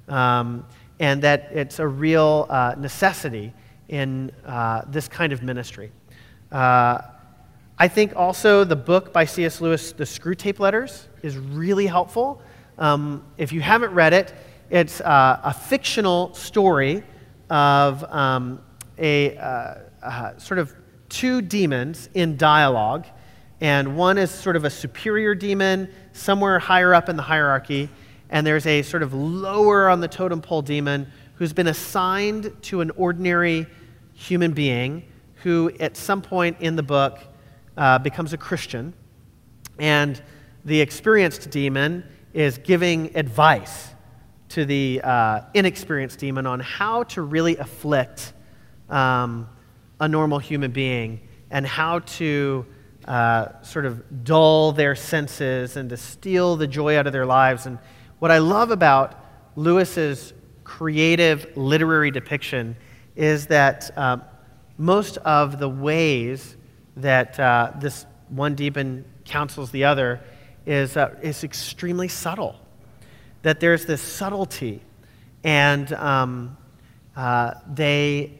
[0.09, 0.65] um,
[0.99, 3.53] and that it's a real uh, necessity
[3.89, 5.91] in uh, this kind of ministry.
[6.51, 6.99] Uh,
[7.77, 9.59] I think also the book by C.S.
[9.59, 12.41] Lewis, The Screwtape Letters, is really helpful.
[12.77, 14.33] Um, if you haven't read it,
[14.69, 17.03] it's uh, a fictional story
[17.49, 18.61] of um,
[18.97, 20.73] a uh, uh, sort of
[21.09, 23.05] two demons in dialogue,
[23.61, 27.89] and one is sort of a superior demon somewhere higher up in the hierarchy,
[28.29, 32.81] and there's a sort of lower on the totem pole demon who's been assigned to
[32.81, 33.67] an ordinary
[34.13, 35.03] human being
[35.43, 37.19] who, at some point in the book,
[37.77, 38.93] uh, becomes a Christian.
[39.77, 40.21] And
[40.63, 43.89] the experienced demon is giving advice
[44.49, 48.33] to the uh, inexperienced demon on how to really afflict
[48.89, 49.49] um,
[49.99, 51.19] a normal human being
[51.51, 52.65] and how to
[53.07, 57.65] uh, sort of dull their senses and to steal the joy out of their lives.
[57.65, 57.77] And
[58.19, 59.19] what I love about
[59.55, 62.75] Lewis's creative literary depiction
[63.15, 64.17] is that uh,
[64.77, 66.55] most of the ways
[66.97, 70.21] that uh, this one demon counsels the other
[70.65, 72.55] is, uh, is extremely subtle.
[73.43, 74.81] That there's this subtlety,
[75.43, 76.57] and um,
[77.15, 78.31] uh, they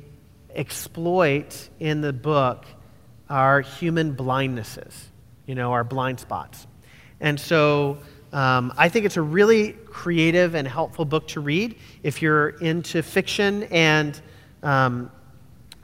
[0.56, 2.66] exploit in the book
[3.30, 4.94] our human blindnesses,
[5.46, 6.66] you know, our blind spots.
[7.20, 8.00] And so
[8.36, 13.02] um, I think it's a really creative and helpful book to read if you're into
[13.02, 14.19] fiction and
[14.62, 15.10] um,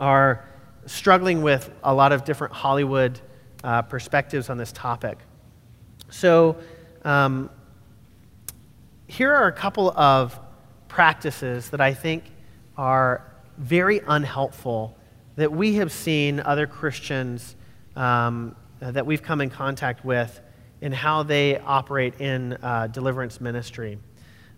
[0.01, 0.49] are
[0.85, 3.21] struggling with a lot of different Hollywood
[3.63, 5.17] uh, perspectives on this topic.
[6.09, 6.57] So,
[7.05, 7.49] um,
[9.07, 10.37] here are a couple of
[10.89, 12.25] practices that I think
[12.77, 14.97] are very unhelpful
[15.37, 17.55] that we have seen other Christians
[17.95, 20.41] um, that we've come in contact with
[20.81, 23.97] in how they operate in uh, deliverance ministry.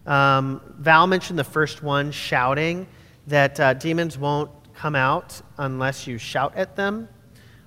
[0.06, 2.88] Um, Val mentioned the first one, shouting,
[3.28, 7.08] that uh, demons won't come out unless you shout at them.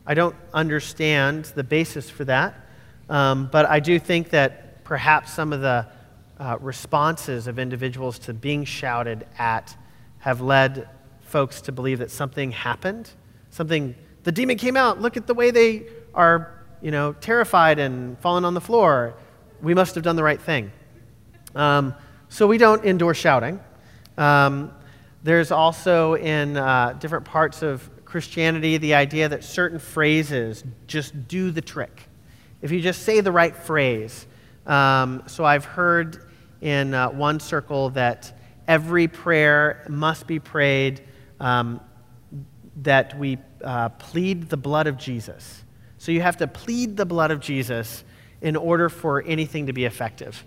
[0.06, 2.54] I don't understand the basis for that,
[3.08, 5.86] um, but I do think that perhaps some of the
[6.38, 9.76] uh, responses of individuals to being shouted at
[10.18, 10.88] have led
[11.22, 13.10] folks to believe that something happened,
[13.50, 18.18] something, the demon came out, look at the way they are, you know, terrified and
[18.20, 19.14] fallen on the floor.
[19.62, 20.72] We must have done the right thing.
[21.54, 21.94] Um,
[22.28, 23.60] so we don't endorse shouting.
[24.18, 24.72] Um,
[25.22, 31.50] there's also in uh, different parts of Christianity the idea that certain phrases just do
[31.50, 32.08] the trick.
[32.62, 34.26] If you just say the right phrase.
[34.66, 41.02] Um, so I've heard in uh, one circle that every prayer must be prayed
[41.40, 41.80] um,
[42.82, 45.64] that we uh, plead the blood of Jesus.
[46.06, 48.04] So you have to plead the blood of Jesus
[48.40, 50.44] in order for anything to be effective.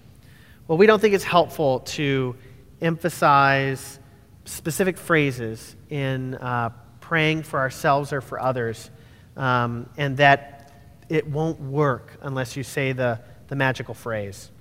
[0.70, 2.38] Well, we don't think it's helpful to
[2.80, 4.00] emphasize
[4.46, 6.70] specific phrases in uh,
[7.02, 8.90] praying for ourselves or for others,
[9.36, 10.72] um, and that
[11.10, 14.52] it won't work unless you say the, the magical phrase.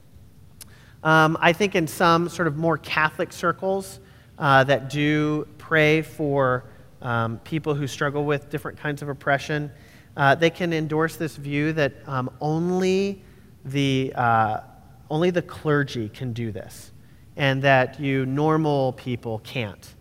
[1.05, 4.01] Um, I think in some sort of more Catholic circles
[4.36, 6.64] uh, that do pray for
[7.03, 9.70] um, people who struggle with different kinds of oppression,
[10.16, 13.22] uh, they can endorse this view that um, only,
[13.64, 14.61] the, uh,
[15.11, 16.92] only the clergy can do this
[17.36, 19.94] and that you normal people can't.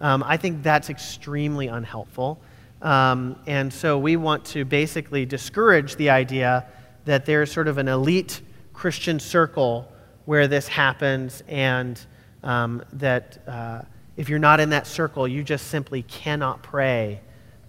[0.00, 2.40] Um, I think that's extremely unhelpful.
[2.82, 6.66] Um, and so we want to basically discourage the idea
[7.04, 8.42] that there's sort of an elite
[8.72, 9.90] Christian circle
[10.24, 12.00] where this happens, and
[12.42, 13.82] um, that uh,
[14.16, 17.20] if you're not in that circle, you just simply cannot pray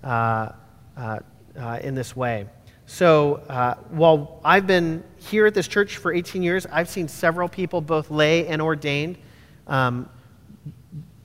[0.04, 0.50] uh,
[0.96, 1.20] uh,
[1.58, 2.48] uh in this way.
[2.88, 7.50] So uh, while I've been here at this church for 18 years, I've seen several
[7.50, 9.18] people, both lay and ordained,
[9.66, 10.08] um,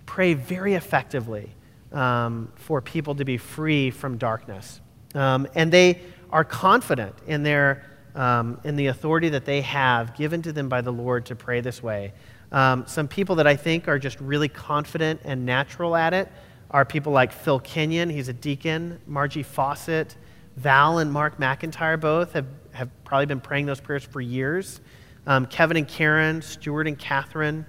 [0.07, 1.51] pray very effectively
[1.93, 4.81] um, for people to be free from darkness.
[5.15, 6.01] Um, and they
[6.31, 10.81] are confident in, their, um, in the authority that they have given to them by
[10.81, 12.15] the Lord to pray this way.
[12.53, 16.29] Um, some people that I think are just really confident and natural at it
[16.71, 20.17] are people like Phil Kenyon, he's a deacon, Margie Fawcett.
[20.57, 24.81] Val and Mark McIntyre both have, have probably been praying those prayers for years.
[25.27, 27.65] Um, Kevin and Karen, Stuart and Catherine.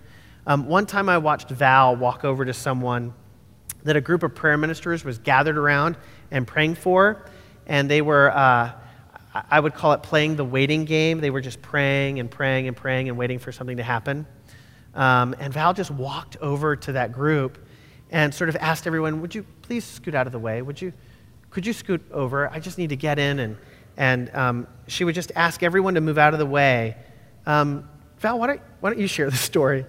[0.45, 3.13] Um, one time I watched Val walk over to someone
[3.83, 5.97] that a group of prayer ministers was gathered around
[6.31, 7.25] and praying for,
[7.67, 8.71] and they were, uh,
[9.49, 11.21] I would call it playing the waiting game.
[11.21, 14.25] They were just praying and praying and praying and waiting for something to happen.
[14.93, 17.57] Um, and Val just walked over to that group
[18.11, 20.61] and sort of asked everyone, Would you please scoot out of the way?
[20.61, 20.93] Would you?
[21.51, 22.49] could you scoot over?
[22.49, 23.39] I just need to get in.
[23.39, 23.57] And,
[23.97, 26.95] and um, she would just ask everyone to move out of the way.
[27.45, 27.87] Um,
[28.19, 29.85] Val, why don't, why don't you share the story?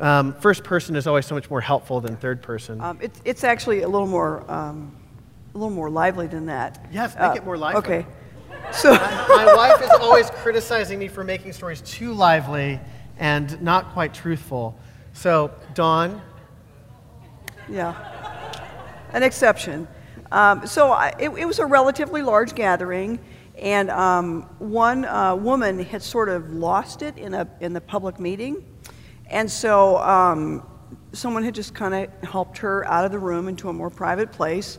[0.00, 2.80] Um, first person is always so much more helpful than third person.
[2.80, 4.96] Um, it's, it's actually a little more um,
[5.54, 6.86] a little more lively than that.
[6.90, 7.78] Yes, make uh, it more lively.
[7.78, 8.06] Okay.
[8.72, 12.80] So my, my wife is always criticizing me for making stories too lively
[13.18, 14.76] and not quite truthful.
[15.12, 16.22] So, Dawn.
[17.68, 17.94] Yeah.
[19.12, 19.88] An exception.
[20.30, 23.18] Um, so I, it, it, was a relatively large gathering,
[23.58, 28.18] and um, one uh, woman had sort of lost it in, a, in the public
[28.18, 28.64] meeting.
[29.26, 30.66] And so um,
[31.12, 34.32] someone had just kind of helped her out of the room into a more private
[34.32, 34.78] place.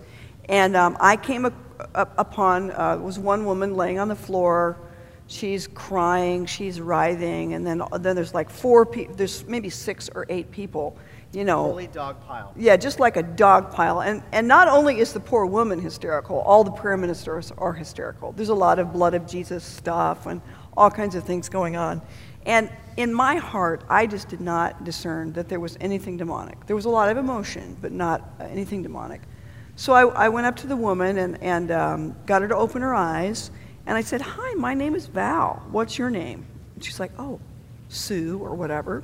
[0.49, 1.53] And um, I came a,
[1.93, 4.79] a, upon, uh, was one woman laying on the floor.
[5.27, 10.25] She's crying, she's writhing, and then, then there's like four people, there's maybe six or
[10.29, 10.97] eight people
[11.33, 11.63] you know.
[11.63, 12.53] Holy dog pile.
[12.55, 14.01] Yeah, just like a dog pile.
[14.01, 18.31] And, and not only is the poor woman hysterical, all the prayer ministers are hysterical.
[18.31, 20.41] There's a lot of blood of Jesus stuff and
[20.77, 22.01] all kinds of things going on.
[22.45, 26.65] And in my heart, I just did not discern that there was anything demonic.
[26.67, 29.21] There was a lot of emotion, but not anything demonic.
[29.75, 32.81] So I, I went up to the woman and, and um, got her to open
[32.83, 33.49] her eyes.
[33.85, 35.63] And I said, Hi, my name is Val.
[35.71, 36.45] What's your name?
[36.75, 37.39] And she's like, Oh,
[37.89, 39.03] Sue or whatever.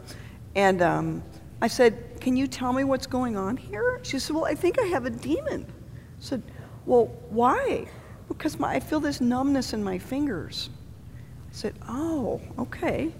[0.55, 1.23] And um,
[1.61, 3.99] I said, Can you tell me what's going on here?
[4.03, 5.65] She said, Well, I think I have a demon.
[5.69, 6.43] I said,
[6.85, 7.87] Well, why?
[8.27, 10.69] Because my, I feel this numbness in my fingers.
[11.49, 13.13] I said, Oh, okay.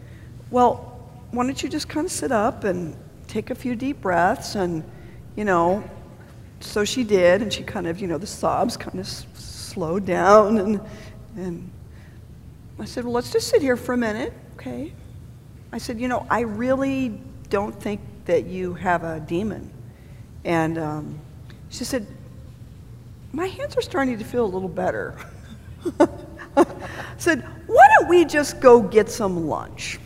[0.52, 2.96] Well, why don't you just kind of sit up and
[3.28, 4.84] take a few deep breaths and,
[5.36, 5.84] you know,
[6.60, 10.06] so she did, and she kind of, you know, the sobs kind of s- slowed
[10.06, 10.82] down, and,
[11.38, 11.72] and
[12.78, 14.94] I said, well, let's just sit here for a minute, okay?
[15.72, 17.20] I said, you know, I really
[17.50, 19.72] don't think that you have a demon.
[20.46, 21.20] And um,
[21.70, 22.06] she said,
[23.34, 25.16] My hands are starting to feel a little better.
[26.56, 26.66] I
[27.18, 29.98] said, Why don't we just go get some lunch?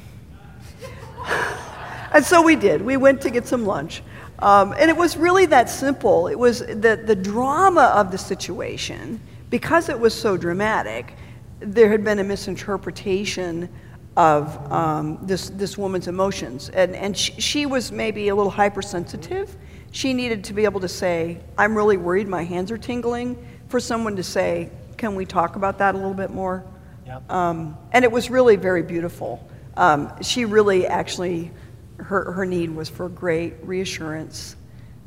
[2.13, 2.81] and so we did.
[2.81, 4.01] We went to get some lunch.
[4.39, 6.27] Um, and it was really that simple.
[6.27, 9.19] It was the, the drama of the situation,
[9.49, 11.13] because it was so dramatic,
[11.59, 13.67] there had been a misinterpretation
[14.15, 16.69] of um, this, this woman's emotions.
[16.69, 19.55] And, and she, she was maybe a little hypersensitive.
[19.91, 23.79] She needed to be able to say, I'm really worried, my hands are tingling, for
[23.79, 26.63] someone to say, Can we talk about that a little bit more?
[27.05, 27.31] Yep.
[27.31, 29.47] Um, and it was really very beautiful.
[29.75, 31.51] Um, she really actually,
[31.97, 34.55] her, her need was for great reassurance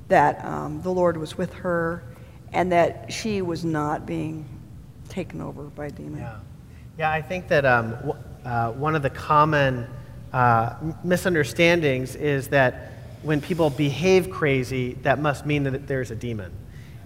[0.09, 2.02] that um, the Lord was with her
[2.52, 4.44] and that she was not being
[5.09, 6.20] taken over by a demon.
[6.20, 6.38] Yeah,
[6.98, 7.94] yeah I think that um,
[8.47, 9.86] uh, one of the common
[10.32, 12.92] uh, misunderstandings is that
[13.22, 16.53] when people behave crazy, that must mean that there's a demon.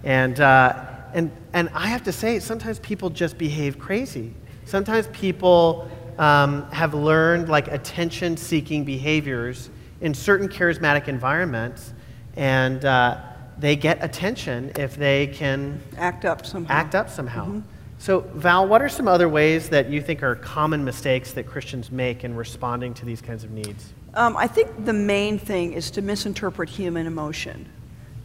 [0.05, 0.85] And, uh,
[1.15, 4.35] and, and I have to say, sometimes people just behave crazy.
[4.67, 9.71] Sometimes people um, have learned like attention seeking behaviors
[10.03, 11.95] in certain charismatic environments,
[12.37, 13.19] and uh,
[13.59, 16.73] they get attention if they can act up somehow.
[16.73, 17.47] Act up somehow.
[17.47, 17.61] Mm-hmm.
[18.01, 21.93] So, Val, what are some other ways that you think are common mistakes that Christians
[21.93, 23.93] make in responding to these kinds of needs?
[24.15, 27.69] Um, I think the main thing is to misinterpret human emotion.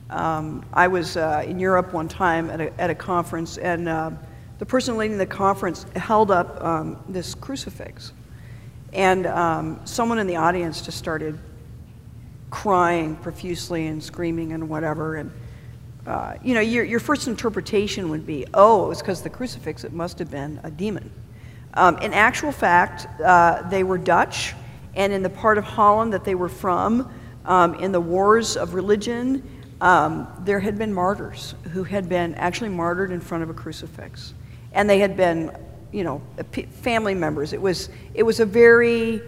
[0.09, 4.11] Um, I was uh, in Europe one time at a, at a conference, and uh,
[4.59, 8.13] the person leading the conference held up um, this crucifix.
[8.93, 11.37] And um, someone in the audience just started
[12.49, 15.15] crying profusely and screaming and whatever.
[15.15, 15.33] And
[16.05, 19.83] uh, you know, your, your first interpretation would be, oh, it was because the crucifix,
[19.83, 21.11] it must have been a demon.
[21.73, 24.53] Um, in actual fact, uh, they were Dutch,
[24.95, 27.11] And in the part of Holland that they were from,
[27.45, 29.43] um, in the wars of religion,
[29.81, 34.33] um, there had been martyrs who had been actually martyred in front of a crucifix.
[34.71, 35.55] And they had been,
[35.91, 36.21] you know,
[36.81, 37.53] family members.
[37.53, 39.21] It was, it was a very,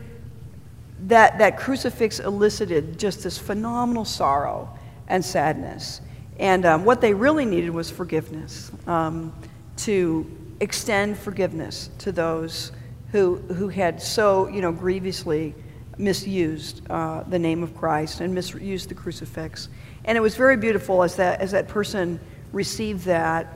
[1.08, 4.70] that, that crucifix elicited just this phenomenal sorrow
[5.10, 6.02] and sadness.
[6.40, 9.34] And um, what they really needed was forgiveness, um,
[9.78, 10.30] to
[10.60, 12.72] extend forgiveness to those
[13.12, 15.56] who, who had so, you know, grievously
[15.98, 19.70] misused uh, the name of Christ and misused the crucifix.
[20.06, 22.20] And it was very beautiful as that, as that person
[22.52, 23.48] received that.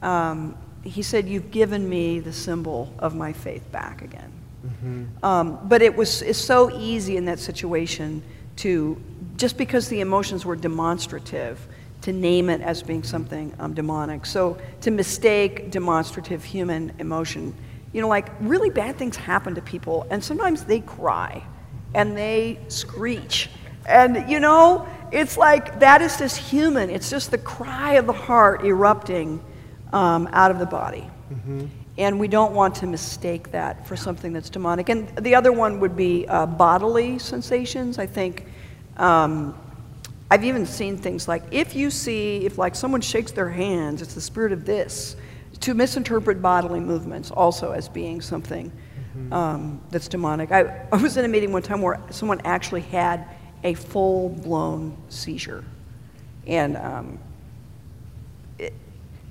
[0.00, 4.32] Um, he said, You've given me the symbol of my faith back again.
[4.66, 5.24] Mm-hmm.
[5.24, 8.22] Um, but it was it's so easy in that situation
[8.56, 9.00] to,
[9.36, 11.66] just because the emotions were demonstrative,
[12.02, 14.26] to name it as being something um, demonic.
[14.26, 17.54] So to mistake demonstrative human emotion,
[17.92, 21.44] you know, like really bad things happen to people, and sometimes they cry
[21.94, 23.50] and they screech.
[23.86, 26.90] And, you know, it's like that is just human.
[26.90, 29.42] It's just the cry of the heart erupting
[29.92, 31.08] um, out of the body.
[31.32, 31.66] Mm-hmm.
[31.98, 34.88] And we don't want to mistake that for something that's demonic.
[34.88, 37.98] And the other one would be uh, bodily sensations.
[37.98, 38.46] I think
[38.96, 39.54] um,
[40.32, 44.14] I've even seen things like if you see, if like someone shakes their hands, it's
[44.14, 45.14] the spirit of this.
[45.60, 48.72] To misinterpret bodily movements also as being something
[49.14, 49.30] mm-hmm.
[49.30, 50.50] um, that's demonic.
[50.50, 53.28] I, I was in a meeting one time where someone actually had
[53.62, 55.66] a full blown seizure.
[56.46, 57.18] And um,
[58.58, 58.72] it,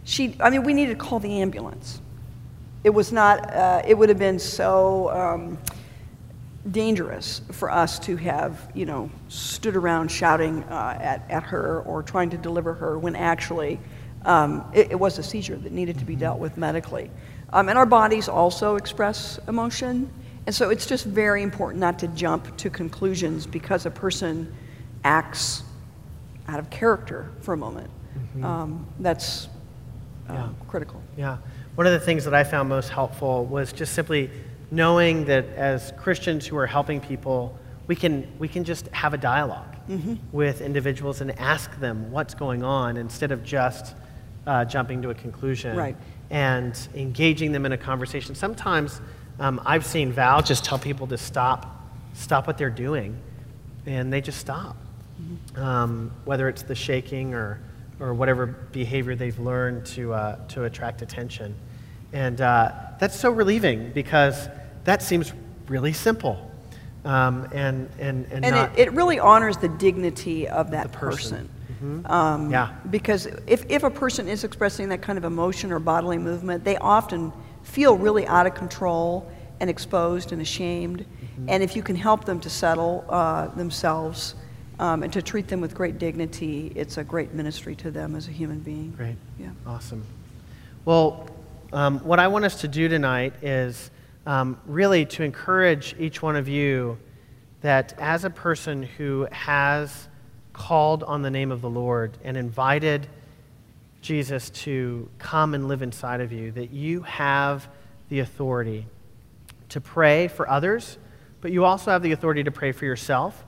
[0.03, 1.99] she, I mean, we needed to call the ambulance.
[2.83, 5.57] It was not, uh, it would have been so um,
[6.69, 12.03] dangerous for us to have, you know, stood around shouting uh, at, at her or
[12.03, 13.79] trying to deliver her when actually
[14.25, 17.09] um, it, it, was a seizure that needed to be dealt with medically.
[17.51, 20.11] Um, and our bodies also express emotion.
[20.45, 24.53] And so it's just very important not to jump to conclusions because a person
[25.03, 25.63] acts
[26.47, 27.89] out of character for a moment.
[28.15, 28.45] Mm-hmm.
[28.45, 29.47] Um, that's
[30.29, 30.49] uh, yeah.
[30.67, 31.01] critical.
[31.17, 31.37] Yeah.
[31.75, 34.29] One of the things that I found most helpful was just simply
[34.71, 37.57] knowing that as Christians who are helping people,
[37.87, 40.15] we can, we can just have a dialogue mm-hmm.
[40.31, 43.95] with individuals and ask them what's going on instead of just
[44.47, 45.95] uh, jumping to a conclusion right.
[46.29, 48.33] and engaging them in a conversation.
[48.33, 49.01] Sometimes
[49.39, 53.17] um, I've seen Val just tell people to stop, stop what they're doing,
[53.85, 54.77] and they just stop.
[55.21, 55.61] Mm-hmm.
[55.61, 57.59] Um, whether it's the shaking or,
[57.99, 61.55] or whatever behavior they've learned to, uh, to attract attention.
[62.13, 64.47] And uh, that's so relieving because
[64.83, 65.33] that seems
[65.67, 66.51] really simple.
[67.03, 71.47] Um, and and, and, and not, it, it really honors the dignity of that person.
[71.47, 71.49] person.
[71.81, 72.11] Mm-hmm.
[72.11, 72.73] Um, yeah.
[72.89, 76.77] Because if, if a person is expressing that kind of emotion or bodily movement, they
[76.77, 80.99] often feel really out of control and exposed and ashamed.
[80.99, 81.49] Mm-hmm.
[81.49, 84.35] And if you can help them to settle uh, themselves
[84.79, 88.27] um, and to treat them with great dignity, it's a great ministry to them as
[88.27, 88.91] a human being.
[88.91, 89.15] Great.
[89.39, 89.49] Yeah.
[89.65, 90.03] Awesome.
[90.85, 91.29] Well,
[91.73, 93.89] um, what I want us to do tonight is
[94.25, 96.97] um, really to encourage each one of you
[97.61, 100.07] that as a person who has
[100.53, 103.07] called on the name of the Lord and invited
[104.01, 107.67] Jesus to come and live inside of you, that you have
[108.09, 108.87] the authority
[109.69, 110.97] to pray for others,
[111.39, 113.45] but you also have the authority to pray for yourself.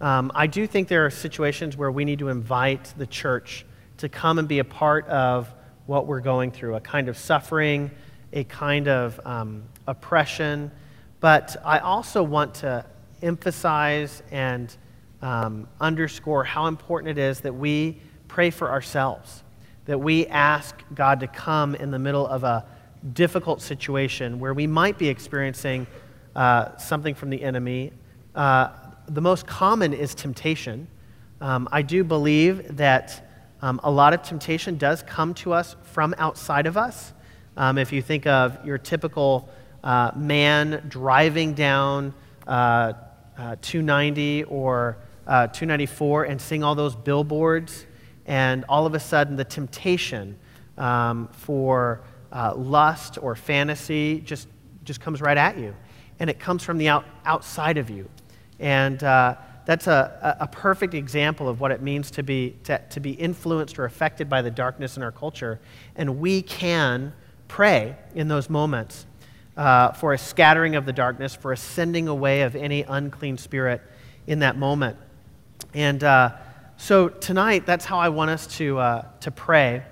[0.00, 3.64] Um, I do think there are situations where we need to invite the church
[3.98, 5.52] to come and be a part of
[5.86, 7.90] what we're going through, a kind of suffering,
[8.32, 10.70] a kind of um, oppression.
[11.20, 12.84] But I also want to
[13.22, 14.74] emphasize and
[15.22, 19.42] um, underscore how important it is that we pray for ourselves,
[19.84, 22.64] that we ask God to come in the middle of a
[23.12, 25.86] difficult situation where we might be experiencing
[26.34, 27.92] uh, something from the enemy.
[28.34, 28.68] Uh,
[29.08, 30.88] the most common is temptation.
[31.40, 33.28] Um, I do believe that
[33.60, 37.12] um, a lot of temptation does come to us from outside of us.
[37.56, 39.48] Um, if you think of your typical
[39.84, 42.14] uh, man driving down
[42.46, 42.94] uh,
[43.36, 44.96] uh, 290 or
[45.26, 47.86] uh, 294 and seeing all those billboards,
[48.26, 50.38] and all of a sudden the temptation
[50.78, 54.48] um, for uh, lust or fantasy just,
[54.84, 55.74] just comes right at you.
[56.20, 58.08] And it comes from the out, outside of you.
[58.60, 58.98] And
[59.64, 63.78] that's a, a perfect example of what it means to be, to, to be influenced
[63.78, 65.60] or affected by the darkness in our culture.
[65.96, 67.12] And we can
[67.52, 69.04] pray in those moments
[69.58, 73.82] uh, for a scattering of the darkness, for a sending away of any unclean spirit
[74.26, 74.96] in that moment.
[75.74, 76.30] And uh,
[76.78, 79.82] so tonight, that's how I want us to, uh, to pray.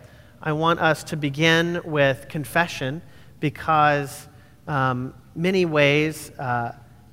[0.40, 3.02] I want us to begin with confession
[3.40, 4.26] because
[4.66, 6.72] um, many ways, uh,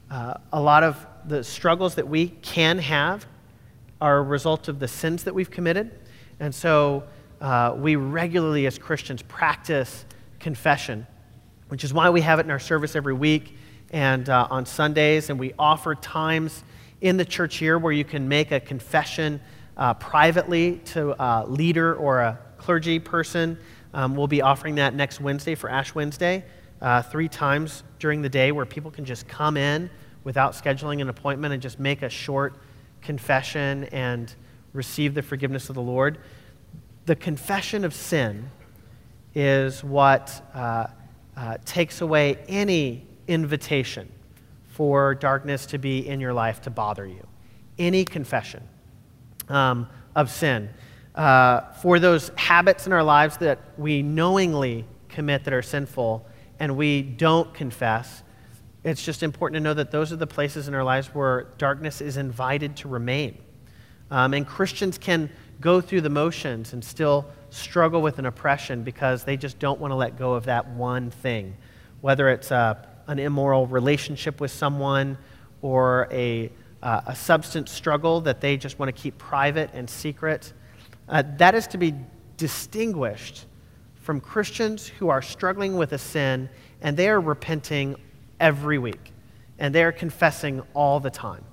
[0.09, 3.25] uh, a lot of the struggles that we can have
[3.99, 5.91] are a result of the sins that we've committed.
[6.39, 7.03] And so
[7.41, 10.05] uh, we regularly, as Christians, practice
[10.47, 11.05] confession,
[11.67, 13.57] which is why we have it in our service every week
[13.89, 15.29] and uh, on Sundays.
[15.29, 16.63] And we offer times
[17.01, 19.41] in the church here where you can make a confession
[19.75, 23.57] uh, privately to a leader or a clergy person.
[23.93, 26.45] Um, we'll be offering that next Wednesday for Ash Wednesday,
[26.81, 29.89] uh, three times during the day where people can just come in
[30.23, 32.55] without scheduling an appointment and just make a short
[33.01, 34.33] confession and
[34.71, 36.19] receive the forgiveness of the Lord.
[37.05, 38.49] The confession of sin
[39.39, 40.87] is what uh,
[41.35, 44.11] uh, takes away any invitation
[44.69, 47.23] for darkness to be in your life to bother you.
[47.77, 48.67] Any confession
[49.47, 50.71] um, of sin.
[51.13, 56.25] Uh, for those habits in our lives that we knowingly commit that are sinful
[56.59, 58.23] and we don't confess,
[58.83, 62.01] it's just important to know that those are the places in our lives where darkness
[62.01, 63.37] is invited to remain.
[64.09, 65.29] Um, and Christians can
[65.59, 69.91] go through the motions and still struggle with an oppression because they just don't want
[69.91, 71.55] to let go of that one thing,
[72.01, 72.75] whether it's uh,
[73.07, 75.17] an immoral relationship with someone
[75.61, 76.51] or a,
[76.83, 80.53] uh, a substance struggle that they just want to keep private and secret.
[81.09, 81.93] Uh, that is to be
[82.35, 83.45] distinguished
[83.95, 86.49] from Christians who are struggling with a sin
[86.81, 87.95] and they are repenting
[88.39, 89.11] every week
[89.57, 91.43] and they are confessing all the time.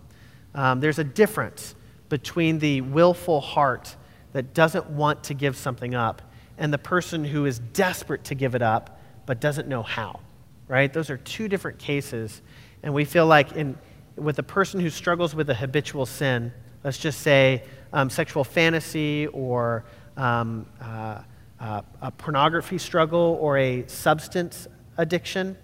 [0.55, 1.75] Um, there's a difference
[2.15, 3.97] between the willful heart
[4.33, 6.23] that doesn't want to give something up
[6.59, 10.21] and the person who is desperate to give it up but doesn't know how
[10.69, 10.93] right?
[10.93, 12.43] Those are two different cases.
[12.83, 13.79] And we feel like in,
[14.17, 16.53] with a person who struggles with a habitual sin,
[16.83, 19.85] let's just say um, sexual fantasy or
[20.17, 21.23] um, uh,
[21.61, 25.57] uh, a pornography struggle or a substance addiction,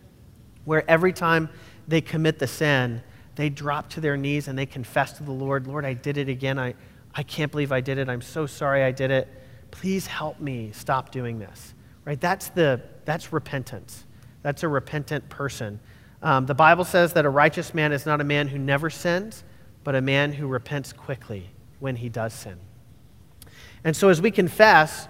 [0.64, 1.48] where every time
[1.88, 3.02] they commit the sin,
[3.36, 6.28] they drop to their knees and they confess to the Lord, Lord, I did it
[6.28, 6.58] again.
[6.58, 6.74] I,
[7.14, 8.08] I can't believe I did it.
[8.08, 9.28] I'm so sorry I did it.
[9.70, 11.74] Please help me stop doing this.
[12.04, 12.20] Right?
[12.20, 14.04] That's, the, that's repentance.
[14.42, 15.80] That's a repentant person.
[16.22, 19.44] Um, the Bible says that a righteous man is not a man who never sins,
[19.84, 22.58] but a man who repents quickly when he does sin.
[23.84, 25.08] And so, as we confess,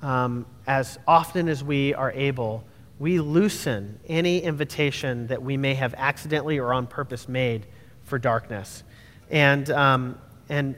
[0.00, 2.64] um, as often as we are able,
[2.98, 7.66] we loosen any invitation that we may have accidentally or on purpose made
[8.04, 8.82] for darkness.
[9.30, 10.18] And, um,
[10.48, 10.76] and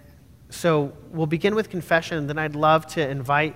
[0.50, 3.54] so we'll begin with confession, then I'd love to invite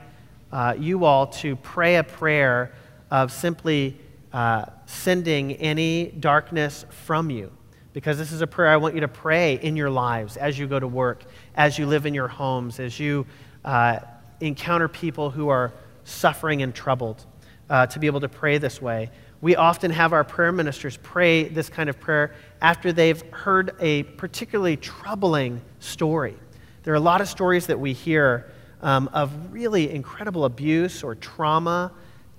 [0.52, 2.72] uh, you all to pray a prayer
[3.10, 3.98] of simply
[4.32, 7.50] uh, sending any darkness from you.
[7.92, 10.66] Because this is a prayer I want you to pray in your lives as you
[10.66, 13.26] go to work, as you live in your homes, as you
[13.64, 13.98] uh,
[14.40, 15.72] encounter people who are
[16.04, 17.26] suffering and troubled,
[17.73, 19.11] uh, to be able to pray this way.
[19.41, 24.03] We often have our prayer ministers pray this kind of prayer after they've heard a
[24.03, 26.37] particularly troubling story.
[26.83, 28.53] There are a lot of stories that we hear
[28.83, 31.93] um, of really incredible abuse or trauma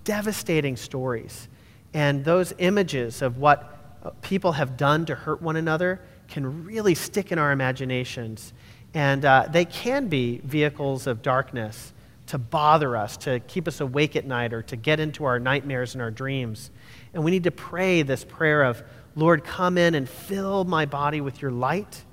[0.03, 1.47] devastating stories.
[1.95, 6.93] And those images of what uh, people have done to hurt one another can really
[6.93, 8.53] stick in our imaginations.
[8.93, 11.92] And uh, they can be vehicles of darkness
[12.27, 15.93] to bother us, to keep us awake at night, or to get into our nightmares
[15.93, 16.71] and our dreams.
[17.13, 18.81] And we need to pray this prayer of,
[19.15, 22.03] Lord, come in and fill my body with your light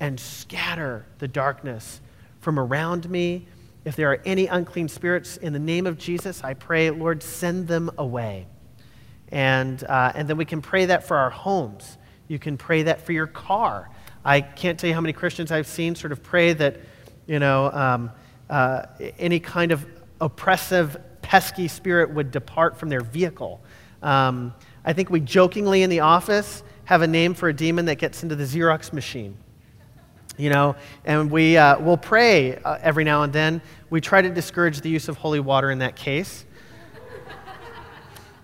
[0.00, 2.00] and scatter the darkness
[2.40, 3.46] from around me
[3.86, 7.68] if there are any unclean spirits, in the name of Jesus, I pray, Lord, send
[7.68, 8.48] them away.
[9.28, 11.96] And, uh, and then we can pray that for our homes.
[12.26, 13.88] You can pray that for your car.
[14.24, 16.80] I can't tell you how many Christians I've seen sort of pray that,
[17.28, 18.10] you know, um,
[18.50, 18.86] uh,
[19.18, 19.86] any kind of
[20.20, 23.60] oppressive, pesky spirit would depart from their vehicle.
[24.02, 27.96] Um, I think we jokingly in the office have a name for a demon that
[27.96, 29.36] gets into the Xerox machine
[30.36, 33.60] you know, and we uh, will pray uh, every now and then.
[33.90, 36.44] We try to discourage the use of holy water in that case.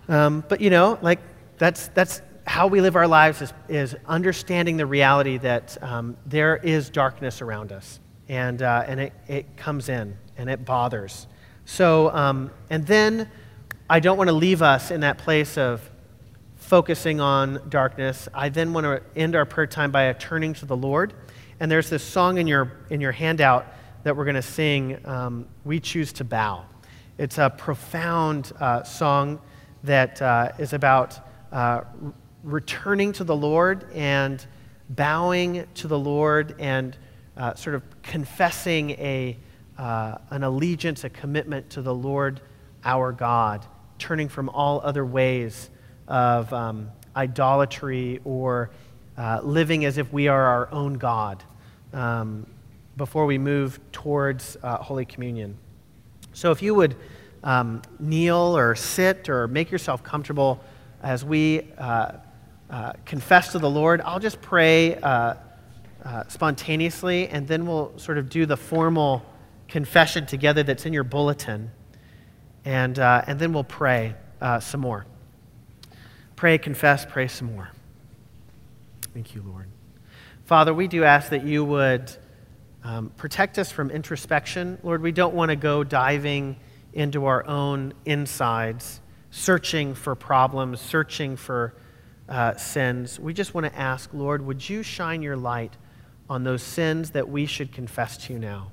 [0.09, 1.21] Um, but, you know, like,
[1.59, 6.57] that's, that's how we live our lives is, is understanding the reality that um, there
[6.57, 8.01] is darkness around us,
[8.33, 11.27] and, uh, and it, it comes in and it bothers.
[11.67, 13.31] So, um, and then
[13.91, 15.89] I don't want to leave us in that place of
[16.57, 18.29] focusing on darkness.
[18.33, 21.13] I then want to end our prayer time by turning to the Lord
[21.61, 23.67] and there's this song in your, in your handout
[24.03, 26.65] that we're going to sing, um, We Choose to Bow.
[27.19, 29.41] It's a profound uh, song
[29.85, 31.21] that uh, is about
[31.53, 31.83] uh,
[32.43, 34.45] returning to the Lord and
[34.91, 36.97] bowing to the Lord and
[37.37, 39.37] uh, sort of confessing a,
[39.79, 42.41] uh, an allegiance, a commitment to the Lord
[42.85, 43.65] our God,
[43.99, 45.71] turning from all other ways
[46.09, 48.71] of um, idolatry or
[49.17, 51.43] uh, living as if we are our own God
[51.93, 52.47] um,
[52.97, 55.57] before we move towards uh, Holy Communion.
[56.33, 56.97] So if you would
[57.45, 60.63] um, kneel or sit or make yourself comfortable
[61.03, 62.13] as we uh,
[62.71, 64.97] uh, confess to the Lord, I'll just pray
[66.05, 69.25] uh, uh, spontaneously and then we'll sort of do the formal
[69.69, 71.71] confession together that's in your bulletin.
[72.65, 74.15] And, uh, and then we'll pray
[74.61, 75.07] some more.
[76.37, 77.71] Pray, confess, pray some more.
[79.15, 79.69] Thank you, Lord.
[80.45, 82.11] Father, we do ask that you would
[82.85, 84.79] um, protect us from introspection.
[84.83, 86.57] Lord, we don't want to go diving
[86.93, 89.01] into our own insides,
[89.31, 91.75] searching for problems, searching for
[92.29, 93.21] uh, sins.
[93.21, 95.77] We just want to ask, Lord, would you shine your light
[96.33, 98.73] on those sins that we should confess to you now?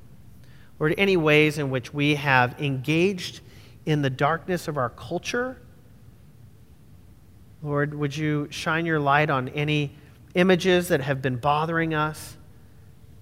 [0.79, 3.41] Lord, any ways in which we have engaged
[3.85, 5.61] in the darkness of our culture,
[7.61, 9.95] Lord, would you shine your light on any
[10.35, 12.37] images that have been bothering us?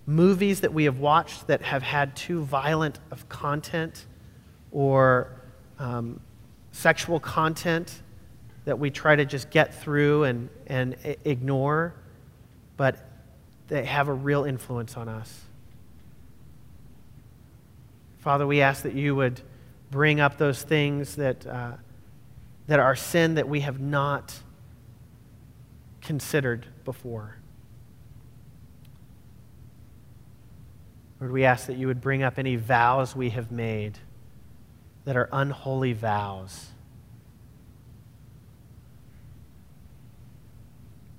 [0.08, 4.08] movies that we have watched that have had too violent of content
[4.72, 5.30] or
[5.78, 6.20] um,
[6.72, 8.02] sexual content
[8.64, 11.94] that we try to just get through and, and ignore,
[12.78, 13.07] but
[13.68, 15.42] they have a real influence on us.
[18.20, 19.42] Father, we ask that you would
[19.92, 21.74] bring up those things that, uh,
[22.68, 24.40] that are sin that we have not
[26.02, 27.38] considered before.
[31.20, 33.98] Lord, we ask that you would bring up any vows we have made
[35.06, 36.68] that are unholy vows.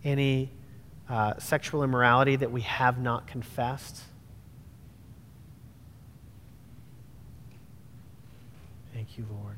[0.05, 0.51] Any
[1.09, 4.03] uh, sexual immorality that we have not confessed.
[8.93, 9.57] Thank you, Lord.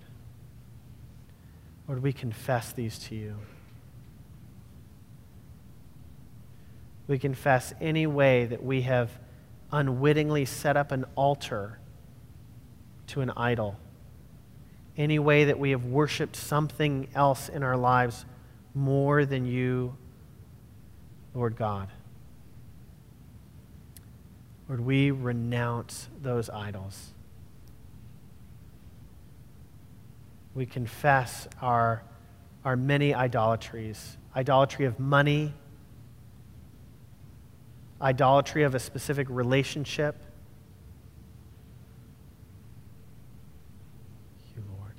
[1.88, 3.36] Lord, we confess these to you.
[7.09, 9.11] We confess any way that we have
[9.72, 11.80] unwittingly set up an altar
[13.09, 13.76] to an idol.
[14.96, 18.24] Any way that we have worshiped something else in our lives
[18.74, 19.96] more than you,
[21.35, 21.89] Lord God.
[24.68, 27.12] Lord, we renounce those idols.
[30.55, 32.03] We confess our,
[32.64, 35.53] our many idolatries idolatry of money,
[38.01, 40.16] idolatry of a specific relationship.
[44.39, 44.95] Thank you, Lord.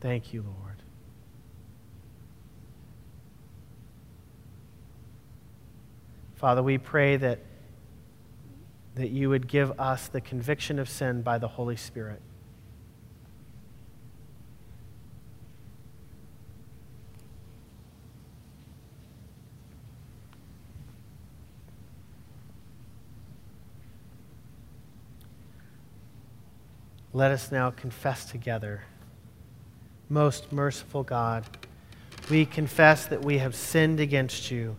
[0.00, 0.59] Thank you, Lord.
[6.40, 7.38] Father, we pray that,
[8.94, 12.22] that you would give us the conviction of sin by the Holy Spirit.
[27.12, 28.84] Let us now confess together.
[30.08, 31.44] Most merciful God,
[32.30, 34.78] we confess that we have sinned against you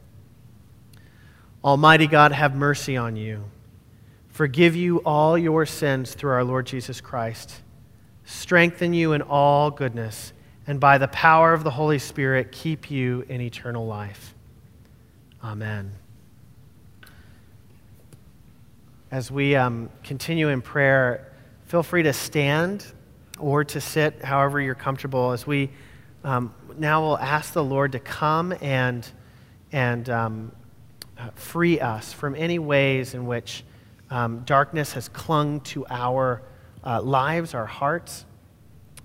[1.63, 3.43] Almighty God, have mercy on you.
[4.29, 7.61] Forgive you all your sins through our Lord Jesus Christ.
[8.25, 10.33] Strengthen you in all goodness,
[10.65, 14.33] and by the power of the Holy Spirit, keep you in eternal life.
[15.43, 15.91] Amen
[19.11, 21.33] as we um, continue in prayer,
[21.65, 22.85] feel free to stand
[23.39, 25.69] or to sit however you're comfortable as we
[26.23, 29.07] um, now will ask the Lord to come and,
[29.73, 30.51] and um,
[31.35, 33.63] free us from any ways in which
[34.09, 36.41] um, darkness has clung to our
[36.83, 38.25] uh, lives, our hearts.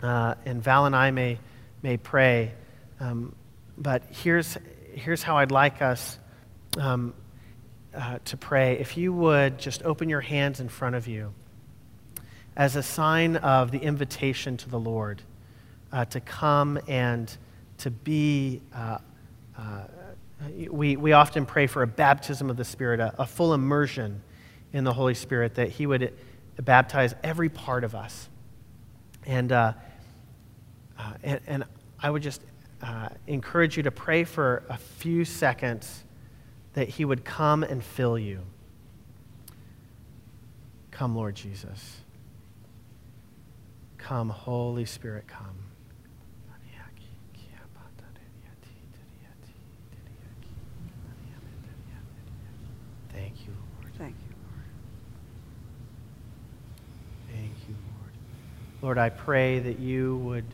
[0.02, 1.38] Uh, and Val and I may,
[1.82, 2.52] may pray.
[3.00, 3.34] Um,
[3.78, 4.58] but here's,
[4.94, 6.18] here's how I'd like us
[6.78, 7.14] um,
[7.94, 11.32] uh, to pray, if you would just open your hands in front of you
[12.56, 15.22] as a sign of the invitation to the Lord
[15.92, 17.34] uh, to come and
[17.78, 18.60] to be.
[20.70, 24.22] We, we often pray for a baptism of the Spirit, a, a, full immersion
[24.72, 26.12] in the Holy Spirit, that He would
[26.60, 28.28] baptize every part of us.
[29.24, 29.72] And, uh,
[30.98, 31.64] uh, and, and
[31.98, 32.42] I would just
[32.82, 36.04] uh, encourage you to pray for a few seconds
[36.74, 38.40] that He would come and fill you.
[40.90, 41.96] Come, Lord Jesus.
[43.96, 45.66] Come, Holy Spirit, come.
[53.16, 53.92] Thank you, Lord.
[53.98, 54.64] Thank you, Lord.
[57.32, 58.12] Thank you, Lord.
[58.86, 60.44] Lord, I pray that you would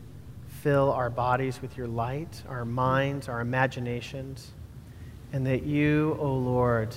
[0.47, 4.53] fill our bodies with your light, our minds, our imaginations,
[5.31, 6.95] and that you, O Lord,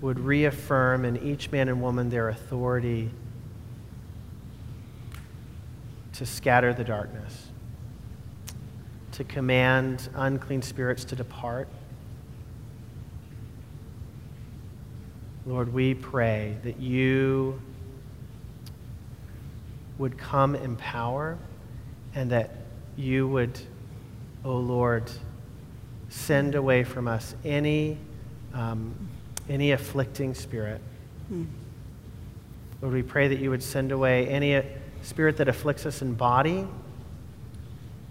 [0.00, 3.10] would reaffirm in each man and woman their authority
[6.12, 7.48] to scatter the darkness,
[9.10, 11.66] to command unclean spirits to depart.
[15.44, 17.60] Lord, we pray that you
[19.98, 21.36] would come in power
[22.14, 22.50] and that
[22.96, 23.58] you would,
[24.44, 25.10] O oh Lord,
[26.08, 27.98] send away from us any,
[28.54, 28.94] um,
[29.48, 30.80] any afflicting spirit.
[31.28, 31.44] Hmm.
[32.80, 34.62] Lord, we pray that you would send away any
[35.02, 36.66] spirit that afflicts us in body,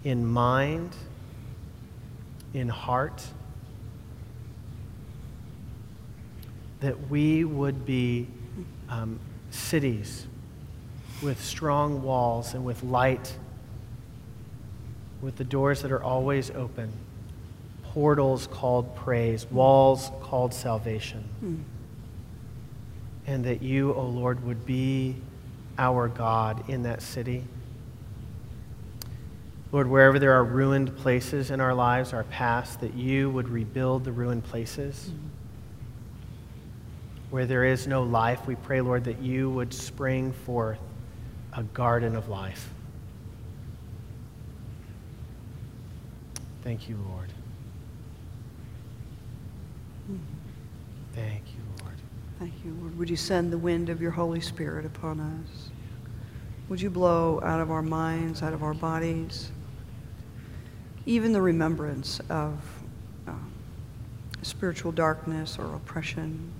[0.04, 0.94] in mind,
[2.54, 3.26] in heart.
[6.80, 8.28] That we would be
[8.88, 9.18] um,
[9.50, 10.26] cities
[11.22, 13.36] with strong walls and with light,
[15.20, 16.92] with the doors that are always open,
[17.82, 21.24] portals called praise, walls called salvation.
[21.40, 21.56] Hmm.
[23.26, 25.16] And that you, O oh Lord, would be
[25.76, 27.44] our God in that city.
[29.70, 34.04] Lord, wherever there are ruined places in our lives, our past, that you would rebuild
[34.04, 35.10] the ruined places.
[35.10, 35.26] Mm-hmm.
[37.30, 40.78] Where there is no life, we pray, Lord, that you would spring forth
[41.58, 42.70] a garden of life.
[46.62, 47.32] Thank you, Lord.
[51.16, 51.60] Thank you.
[51.82, 51.94] Lord.
[52.38, 52.96] Thank you, Lord.
[52.96, 55.70] Would you send the wind of your Holy Spirit upon us?
[56.68, 59.50] Would you blow out of our minds, out of our bodies,
[61.06, 62.56] even the remembrance of
[63.26, 63.32] uh,
[64.42, 66.52] spiritual darkness or oppression?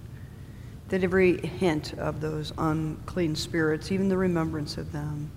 [0.89, 5.31] That every hint of those unclean spirits, even the remembrance of them,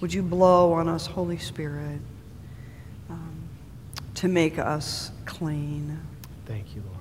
[0.00, 2.00] would you blow on us, Holy Spirit,
[3.10, 3.48] um,
[4.14, 6.00] to make us clean?
[6.46, 6.98] Thank you, Lord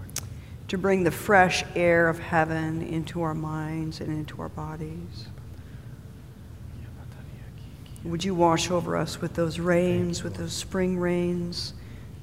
[0.68, 5.28] to bring the fresh air of heaven into our minds and into our bodies.
[8.04, 11.74] Would you wash over us with those rains, with those spring rains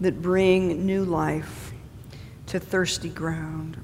[0.01, 1.72] that bring new life
[2.47, 3.77] to thirsty ground?